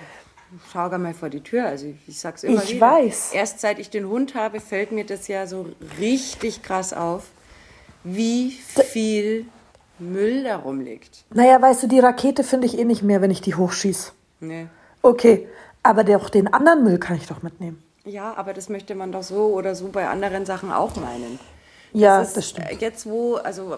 [0.72, 1.66] schau gar mal vor die Tür.
[1.66, 2.88] Also ich, sag's immer Ich wieder.
[2.88, 3.34] weiß.
[3.34, 5.66] Erst seit ich den Hund habe, fällt mir das ja so
[6.00, 7.28] richtig krass auf,
[8.04, 9.46] wie viel
[10.00, 11.26] Müll da rumliegt.
[11.34, 14.12] Naja, weißt du, die Rakete finde ich eh nicht mehr, wenn ich die hochschieße.
[14.42, 14.68] Nee.
[15.02, 15.48] Okay,
[15.84, 17.82] aber auch den anderen Müll kann ich doch mitnehmen.
[18.06, 21.40] Ja, aber das möchte man doch so oder so bei anderen Sachen auch meinen.
[21.94, 22.82] Ja, das, ist, das stimmt.
[22.82, 23.78] Jetzt wo, also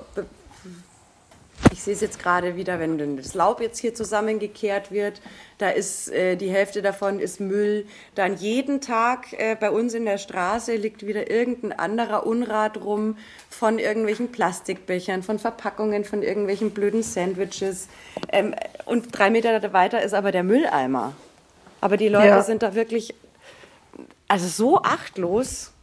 [1.72, 5.22] ich sehe es jetzt gerade wieder, wenn das Laub jetzt hier zusammengekehrt wird,
[5.58, 7.86] da ist äh, die Hälfte davon ist Müll.
[8.15, 13.17] Dann jeden Tag äh, bei uns in der Straße liegt wieder irgendein anderer Unrat rum
[13.50, 17.88] von irgendwelchen Plastikbechern, von Verpackungen, von irgendwelchen blöden Sandwiches.
[18.32, 18.54] Ähm,
[18.86, 21.13] und drei Meter weiter ist aber der Mülleimer.
[21.82, 22.41] Aber die Leute ja.
[22.43, 23.13] sind da wirklich
[24.28, 25.74] also so achtlos.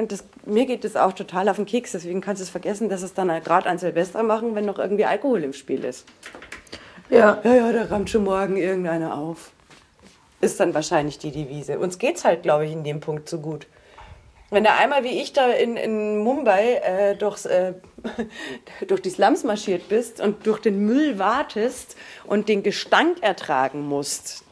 [0.00, 1.92] Und das, mir geht das auch total auf den Keks.
[1.92, 5.04] Deswegen kannst du es vergessen, dass es dann gerade an Silvester machen, wenn noch irgendwie
[5.04, 6.06] Alkohol im Spiel ist.
[7.10, 7.38] Ja.
[7.44, 9.50] Ja, ja, da rammt schon morgen irgendeiner auf.
[10.40, 11.78] Ist dann wahrscheinlich die Devise.
[11.78, 13.66] Uns geht es halt, glaube ich, in dem Punkt so gut.
[14.48, 17.74] Wenn du einmal wie ich da in, in Mumbai äh, durchs, äh,
[18.88, 24.44] durch die Slums marschiert bist und durch den Müll wartest und den Gestank ertragen musst,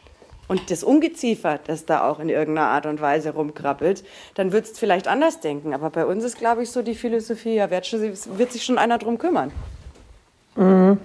[0.48, 4.02] und das Ungeziefer, das da auch in irgendeiner Art und Weise rumkrabbelt,
[4.34, 5.74] dann würdest du vielleicht anders denken.
[5.74, 8.78] Aber bei uns ist, glaube ich, so die Philosophie, ja, wird, schon, wird sich schon
[8.78, 9.52] einer drum kümmern.
[10.56, 10.98] Mhm.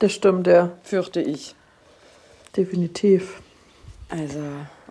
[0.00, 0.72] Das stimmt, ja.
[0.82, 1.54] Fürchte ich.
[2.56, 3.40] Definitiv.
[4.08, 4.40] Also,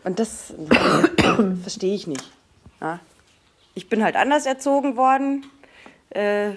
[0.04, 0.54] und das
[1.62, 2.24] verstehe ich nicht.
[2.80, 3.00] Ja?
[3.74, 5.46] Ich bin halt anders erzogen worden.
[6.10, 6.52] Äh,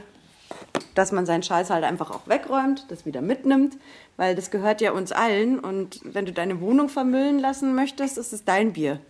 [0.94, 3.76] dass man seinen Scheiß halt einfach auch wegräumt, das wieder mitnimmt,
[4.16, 5.58] weil das gehört ja uns allen.
[5.58, 9.00] Und wenn du deine Wohnung vermüllen lassen möchtest, ist es dein Bier.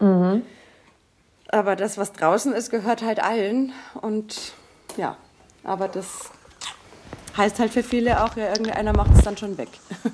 [0.00, 0.42] Mhm.
[1.48, 3.72] Aber das, was draußen ist, gehört halt allen.
[4.00, 4.52] Und
[4.96, 5.16] ja,
[5.64, 6.30] aber das
[7.36, 9.68] heißt halt für viele auch, ja, irgendeiner macht es dann schon weg.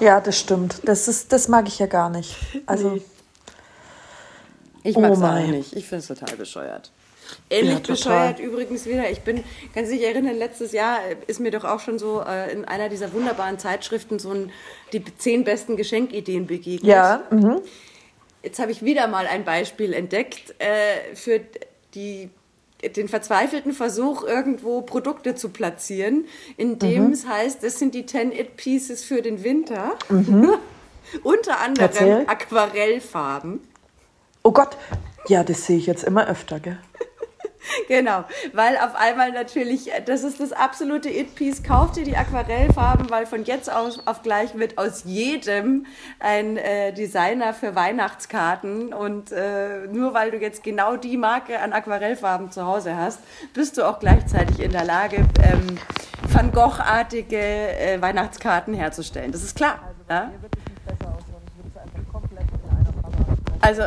[0.00, 0.80] Ja, das stimmt.
[0.84, 2.36] Das, ist, das mag ich ja gar nicht.
[2.66, 2.90] Also.
[2.90, 3.02] Nee.
[4.82, 5.74] Ich mag es oh auch nicht.
[5.74, 6.90] Ich finde es total bescheuert.
[7.50, 9.10] Ähnlich ja, bescheuert übrigens wieder.
[9.10, 12.64] Ich bin, kann sich erinnern, letztes Jahr ist mir doch auch schon so äh, in
[12.64, 14.52] einer dieser wunderbaren Zeitschriften so ein,
[14.92, 16.90] die zehn besten Geschenkideen begegnet.
[16.90, 17.22] Ja.
[17.30, 17.60] Mhm.
[18.42, 21.40] Jetzt habe ich wieder mal ein Beispiel entdeckt äh, für
[21.94, 22.30] die
[22.96, 26.26] den verzweifelten Versuch, irgendwo Produkte zu platzieren,
[26.58, 27.12] in dem mhm.
[27.12, 29.96] es heißt, das sind die 10 It Pieces für den Winter.
[30.08, 30.54] Mhm.
[31.22, 32.24] Unter anderem Erzähl.
[32.26, 33.60] Aquarellfarben.
[34.42, 34.76] Oh Gott,
[35.28, 36.78] ja, das sehe ich jetzt immer öfter, gell?
[37.88, 43.26] Genau, weil auf einmal natürlich, das ist das absolute It-Piece, kauf dir die Aquarellfarben, weil
[43.26, 45.86] von jetzt aus auf gleich wird aus jedem
[46.18, 51.72] ein äh, Designer für Weihnachtskarten und äh, nur weil du jetzt genau die Marke an
[51.72, 53.20] Aquarellfarben zu Hause hast,
[53.52, 55.78] bist du auch gleichzeitig in der Lage, ähm,
[56.32, 59.30] Van Gogh-artige äh, Weihnachtskarten herzustellen.
[59.30, 59.80] Das ist klar.
[59.82, 60.32] Also, ja?
[63.60, 63.82] Also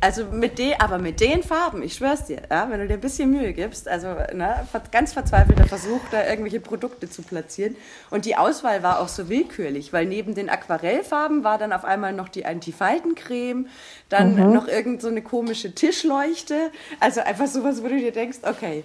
[0.00, 3.00] also mit den, aber mit den Farben, ich schwör's dir, ja, wenn du dir ein
[3.00, 7.76] bisschen Mühe gibst, also ne, ganz verzweifelter Versuch, da irgendwelche Produkte zu platzieren.
[8.08, 12.14] Und die Auswahl war auch so willkürlich, weil neben den Aquarellfarben war dann auf einmal
[12.14, 13.68] noch die Antifaltencreme,
[14.08, 14.52] dann mhm.
[14.54, 16.70] noch irgend so eine komische Tischleuchte.
[16.98, 18.84] Also einfach sowas, wo du dir denkst, okay,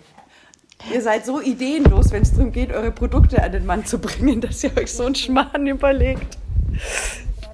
[0.93, 4.41] Ihr seid so ideenlos, wenn es darum geht, eure Produkte an den Mann zu bringen,
[4.41, 6.37] dass ihr euch so einen Schmarrn überlegt.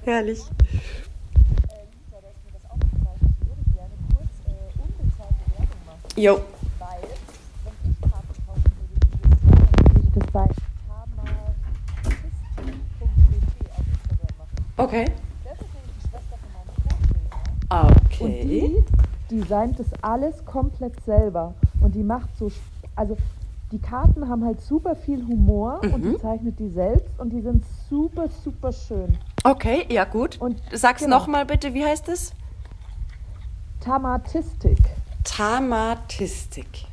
[0.04, 0.40] Herrlich.
[6.16, 6.40] Jo.
[6.78, 6.98] Weil,
[7.64, 8.96] wenn ich Karten kaufen würde,
[9.94, 10.50] würde ich das bei auf
[13.92, 14.66] Instagram machen.
[14.76, 15.06] Okay.
[15.44, 16.70] Das ist nämlich die Schwester von meinem
[17.70, 17.96] Freund.
[18.10, 18.24] Okay.
[18.24, 18.84] Und die
[19.30, 21.54] designt das alles komplett selber.
[21.80, 22.52] Und die macht so,
[22.94, 23.16] also
[23.70, 25.94] die Karten haben halt super viel Humor mhm.
[25.94, 29.16] und die zeichnet die selbst und die sind super, super schön.
[29.44, 30.38] Okay, ja gut.
[30.40, 31.20] Und sag's genau.
[31.20, 32.34] nochmal bitte, wie heißt es?
[33.80, 34.78] Tamatistik.
[35.24, 36.86] Tamatistik.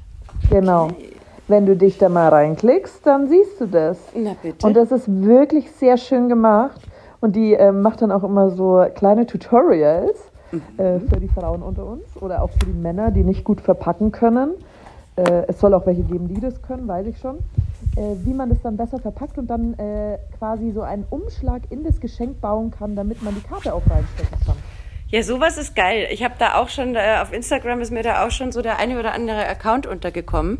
[0.49, 0.85] Genau.
[0.85, 1.13] Okay.
[1.47, 3.97] Wenn du dich da mal reinklickst, dann siehst du das.
[4.15, 4.65] Na bitte.
[4.65, 6.79] Und das ist wirklich sehr schön gemacht.
[7.21, 10.17] Und die äh, macht dann auch immer so kleine Tutorials
[10.51, 10.61] mhm.
[10.77, 14.11] äh, für die Frauen unter uns oder auch für die Männer, die nicht gut verpacken
[14.11, 14.51] können.
[15.15, 17.39] Äh, es soll auch welche geben, die das können, weiß ich schon.
[17.95, 21.83] Äh, wie man das dann besser verpackt und dann äh, quasi so einen Umschlag in
[21.83, 24.55] das Geschenk bauen kann, damit man die Karte auch reinstecken kann.
[25.11, 26.07] Ja, sowas ist geil.
[26.11, 28.77] Ich habe da auch schon, äh, auf Instagram ist mir da auch schon so der
[28.77, 30.59] eine oder andere Account untergekommen.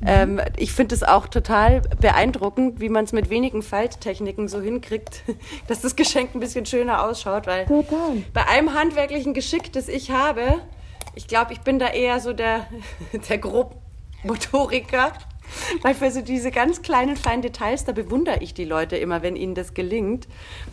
[0.00, 0.06] Mhm.
[0.06, 5.22] Ähm, ich finde es auch total beeindruckend, wie man es mit wenigen Falttechniken so hinkriegt,
[5.66, 7.46] dass das Geschenk ein bisschen schöner ausschaut.
[7.46, 8.22] Weil total.
[8.32, 10.60] bei einem handwerklichen Geschick, das ich habe,
[11.14, 12.66] ich glaube, ich bin da eher so der,
[13.28, 15.12] der Grobmotoriker.
[15.82, 19.36] Weil für so diese ganz kleinen, feinen Details, da bewundere ich die Leute immer, wenn
[19.36, 20.26] ihnen das gelingt,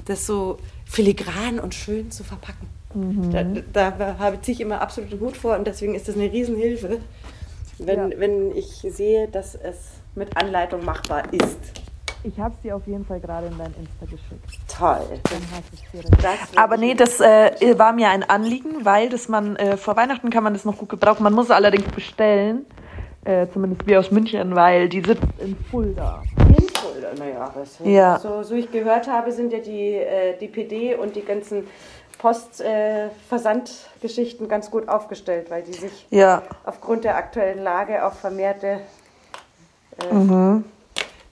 [0.06, 2.81] das so filigran und schön zu verpacken.
[2.94, 3.64] Mhm.
[3.74, 7.00] Da, da habe ich immer absoluten Hut vor und deswegen ist das eine Riesenhilfe,
[7.80, 8.20] wenn, ja.
[8.20, 11.82] wenn ich sehe, dass es mit Anleitung machbar ist.
[12.24, 14.60] Ich habe es dir auf jeden Fall gerade in dein Insta geschickt.
[14.68, 15.20] Toll.
[15.24, 16.58] Dann hast du es direkt.
[16.58, 20.44] Aber nee, das äh, war mir ein Anliegen, weil das man äh, vor Weihnachten kann
[20.44, 21.24] man das noch gut gebrauchen.
[21.24, 22.68] Man muss es allerdings bestellen,
[23.26, 26.22] äh, zumindest wir aus München, weil die sitzt in Fulda.
[26.48, 28.20] In Fulda, naja, was Ja.
[28.20, 31.66] so, so ich gehört habe, sind ja die, äh, die PD und die ganzen
[32.22, 38.80] Postversandgeschichten ganz gut aufgestellt, weil die sich Ja, aufgrund der aktuellen Lage auf vermehrte,
[39.98, 40.64] äh, Mhm.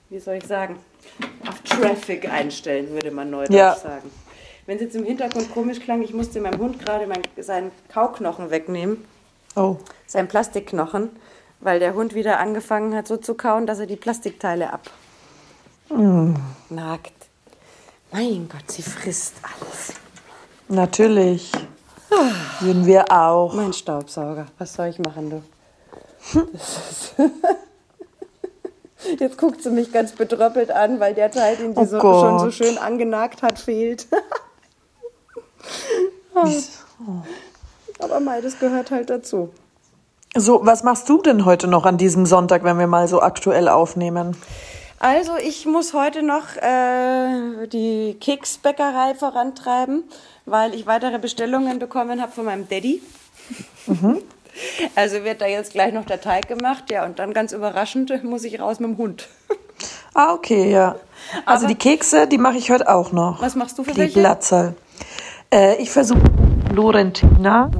[0.08, 0.78] wie soll ich sagen,
[1.48, 3.74] auf Traffic einstellen, würde man neudeutsch Ja.
[3.76, 4.10] sagen.
[4.66, 8.50] Wenn es jetzt im Hintergrund komisch klang, ich musste meinem Hund gerade mein, seinen Kauknochen
[8.50, 9.04] wegnehmen,
[9.56, 9.76] oh.
[10.06, 11.08] seinen Plastikknochen,
[11.60, 14.90] weil der Hund wieder angefangen hat so zu kauen, dass er die Plastikteile ab
[15.88, 16.34] Mm.
[16.68, 17.12] nagt.
[18.12, 19.94] Mein Gott, sie frisst alles.
[20.70, 21.52] Natürlich.
[22.60, 23.52] Würden wir auch.
[23.54, 25.42] Mein Staubsauger, was soll ich machen, du?
[29.18, 32.38] Jetzt guckt sie mich ganz betröppelt an, weil der Teil, den die Oh so, schon
[32.38, 34.06] so schön angenagt hat, fehlt.
[37.98, 39.50] Aber mei, das gehört halt dazu.
[40.36, 43.68] So, was machst du denn heute noch an diesem Sonntag, wenn wir mal so aktuell
[43.68, 44.36] aufnehmen?
[45.02, 50.04] Also ich muss heute noch äh, die Keksbäckerei vorantreiben,
[50.46, 53.00] weil ich weitere Bestellungen bekommen habe von meinem Daddy.
[54.96, 58.44] Also wird da jetzt gleich noch der Teig gemacht, ja, und dann ganz überraschend muss
[58.44, 59.28] ich raus mit dem Hund.
[60.14, 60.96] Ah, okay, ja.
[61.46, 63.40] Also Aber- die Kekse, die mache ich heute auch noch.
[63.40, 64.18] Was machst du für Die welche?
[64.20, 64.74] Blattzahl.
[65.52, 66.20] Äh, ich versuche
[66.72, 67.70] Florentina.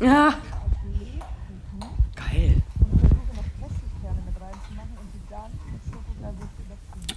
[0.00, 0.34] Ja.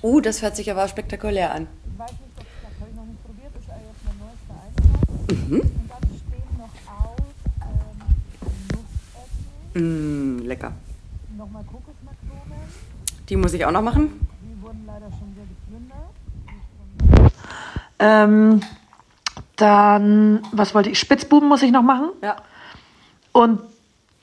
[0.01, 1.67] Uh, das hört sich aber spektakulär an.
[9.73, 10.73] Mm, lecker.
[11.35, 12.53] Nochmal Kokosmakronen.
[13.29, 14.27] Die muss ich auch noch machen.
[14.41, 17.33] Die wurden leider schon sehr geplündert.
[17.99, 18.61] Ähm,
[19.55, 20.99] dann, was wollte ich?
[20.99, 22.09] Spitzbuben muss ich noch machen.
[22.21, 22.35] Ja.
[23.31, 23.61] Und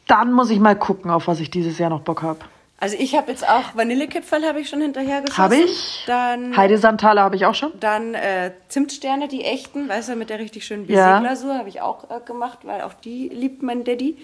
[0.07, 2.41] dann muss ich mal gucken, auf was ich dieses Jahr noch Bock habe.
[2.83, 5.43] Also ich habe jetzt auch Vanillekipferl habe ich schon hinterher geschossen.
[5.43, 6.03] Habe ich.
[6.07, 7.79] Dann Heidesandtaler habe ich auch schon.
[7.79, 11.21] Dann äh, Zimtsterne, die echten, weißt du, mit der richtig schönen Ja.
[11.21, 14.17] Baiser-Glasur habe ich auch äh, gemacht, weil auch die liebt mein Daddy.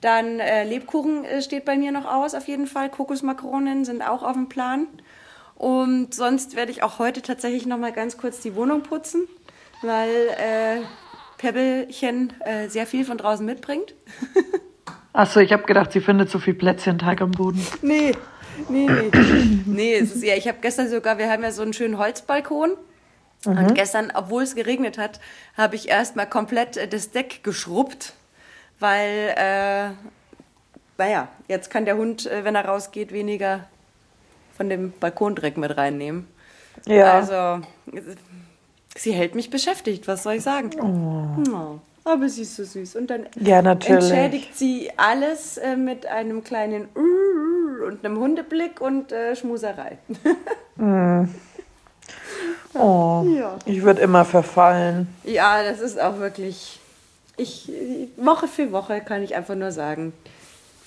[0.00, 2.90] Dann äh, Lebkuchen äh, steht bei mir noch aus, auf jeden Fall.
[2.90, 4.86] Kokosmakronen sind auch auf dem Plan.
[5.56, 9.26] Und sonst werde ich auch heute tatsächlich noch mal ganz kurz die Wohnung putzen,
[9.82, 10.80] weil äh,
[11.38, 13.94] Pebbelchen äh, sehr viel von draußen mitbringt.
[15.12, 17.64] Achso, ich habe gedacht, sie findet so viel Plätzchenteig am Boden.
[17.82, 18.12] Nee,
[18.68, 19.10] nee, nee.
[19.66, 22.76] nee, es ist ja, ich habe gestern sogar, wir haben ja so einen schönen Holzbalkon.
[23.46, 25.18] Und gestern, obwohl es geregnet hat,
[25.56, 28.12] habe ich erstmal komplett äh, das Deck geschrubbt,
[28.78, 29.90] weil, äh,
[30.98, 33.66] naja, jetzt kann der Hund, äh, wenn er rausgeht, weniger
[34.56, 36.26] von dem Balkondreck mit reinnehmen.
[36.86, 37.14] Ja.
[37.14, 37.66] Also,
[38.94, 40.70] sie hält mich beschäftigt, was soll ich sagen?
[40.78, 41.80] Oh.
[42.12, 42.96] Aber sie ist so süß.
[42.96, 46.88] Und dann Ja, entschädigt sie alles äh, mit einem kleinen
[47.86, 49.98] und einem Hundeblick und äh, Schmuserei.
[52.74, 53.58] Oh, Ja.
[53.66, 55.08] ich würde immer verfallen.
[55.24, 56.78] ja, das ist auch wirklich.
[57.36, 57.70] Ich,
[58.16, 60.12] Woche für Woche kann ich einfach nur sagen,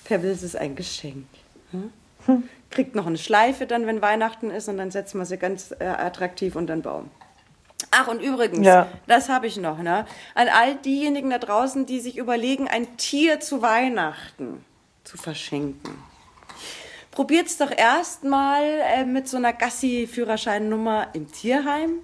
[0.04, 1.26] Pebbles ist ein Geschenk.
[1.72, 2.44] Hm?
[2.70, 5.84] Kriegt noch eine Schleife dann, wenn Weihnachten ist, und dann setzen wir sie ganz äh,
[5.84, 7.10] attraktiv unter den Baum.
[7.90, 8.88] Ach, und übrigens, Ja.
[9.06, 10.06] das habe ich noch, ne?
[10.34, 14.64] An all diejenigen da draußen, die sich überlegen, ein Tier zu Weihnachten
[15.04, 15.94] zu verschenken.
[17.10, 21.98] Probiert's doch erstmal äh, mit so einer Gassi-Führerscheinnummer im Tierheim.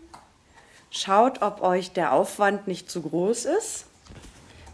[0.91, 3.87] Schaut, ob euch der Aufwand nicht zu groß ist.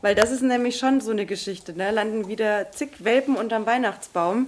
[0.02, 1.72] Weil das ist nämlich schon so eine Geschichte.
[1.72, 1.90] Ne?
[1.90, 4.46] Landen wieder zig Welpen unterm Weihnachtsbaum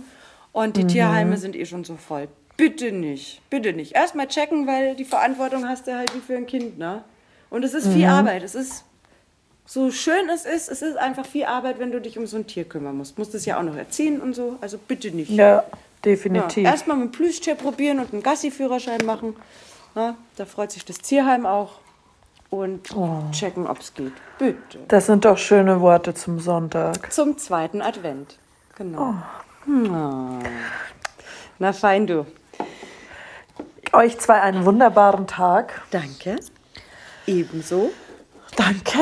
[0.52, 2.28] und die Tierheime sind eh schon so voll.
[2.58, 3.94] Bitte nicht, bitte nicht.
[3.94, 6.76] Erstmal checken, weil die Verantwortung hast du halt wie für ein Kind.
[6.76, 7.04] Ne?
[7.50, 8.42] Und es ist viel Arbeit.
[8.42, 8.84] Es ist,
[9.64, 12.48] so schön es ist, es ist einfach viel Arbeit, wenn du dich um so ein
[12.48, 13.16] Tier kümmern musst.
[13.16, 14.56] Musst es ja auch noch erziehen und so.
[14.60, 15.30] Also bitte nicht.
[15.30, 15.64] Ja, Ja,
[16.04, 16.64] definitiv.
[16.64, 19.36] Erstmal mit dem Plüschtier probieren und einen Gassi-Führerschein machen.
[19.94, 21.78] Ja, da freut sich das Tierheim auch.
[22.50, 22.88] Und
[23.30, 24.14] checken, ob es geht.
[24.38, 24.80] Bitte.
[24.88, 27.12] Das sind doch schöne Worte zum Sonntag.
[27.12, 28.36] Zum zweiten Advent.
[28.76, 29.14] Genau.
[29.68, 30.38] Oh.
[31.58, 32.26] Na fein, du.
[33.92, 35.82] Euch zwei einen wunderbaren Tag.
[35.90, 36.36] Danke.
[37.26, 37.90] Ebenso.
[38.56, 38.98] Danke.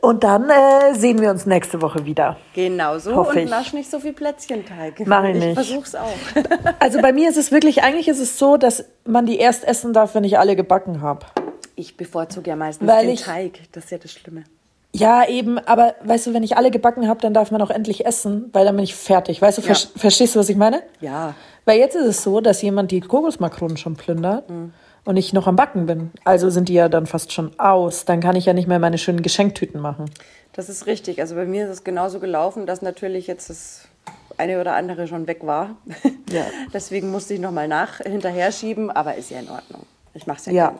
[0.00, 2.36] Und dann äh, sehen wir uns nächste Woche wieder.
[2.54, 3.16] Genauso.
[3.16, 3.50] Hoffe und ich.
[3.50, 5.06] nasch nicht so viel Plätzchenteig.
[5.06, 5.54] Mach ich Ich nicht.
[5.54, 6.08] versuch's auch.
[6.78, 9.92] Also bei mir ist es wirklich, eigentlich ist es so, dass man die erst essen
[9.92, 11.26] darf, wenn ich alle gebacken habe.
[11.74, 13.60] Ich bevorzuge ja meistens Weil den ich- Teig.
[13.72, 14.44] Das ist ja das Schlimme.
[14.92, 18.06] Ja, eben, aber weißt du, wenn ich alle gebacken habe, dann darf man auch endlich
[18.06, 19.42] essen, weil dann bin ich fertig.
[19.42, 19.74] Weißt du, ja.
[19.96, 20.82] verstehst du, was ich meine?
[21.00, 21.34] Ja.
[21.68, 24.48] Weil jetzt ist es so, dass jemand die Kokosmakronen schon plündert.
[24.48, 24.72] Mhm
[25.04, 26.10] und ich noch am Backen bin.
[26.24, 28.04] Also sind die ja dann fast schon aus.
[28.04, 30.10] Dann kann ich ja nicht mehr meine schönen Geschenktüten machen.
[30.52, 31.22] Das ist richtig.
[31.22, 33.88] Also bei mir ist es genauso gelaufen, dass natürlich jetzt das
[34.36, 35.76] eine oder andere schon weg war.
[36.30, 36.44] Ja.
[36.74, 39.86] Deswegen musste ich nochmal nach hinterher schieben, aber ist ja in Ordnung.
[40.12, 40.68] Ich mache es ja, ja.
[40.68, 40.78] Gern.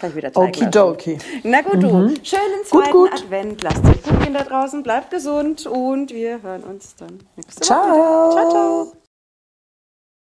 [0.00, 1.16] Gleich wieder Okidoki.
[1.42, 1.80] Na gut, mhm.
[1.80, 1.88] du.
[2.22, 3.22] Schönen zweiten gut, gut.
[3.22, 3.62] Advent.
[3.62, 4.82] Lasst euch gut gehen da draußen.
[4.82, 7.78] Bleibt gesund und wir hören uns dann nächste ciao.
[7.78, 8.32] Woche.
[8.34, 8.92] Ciao, ciao.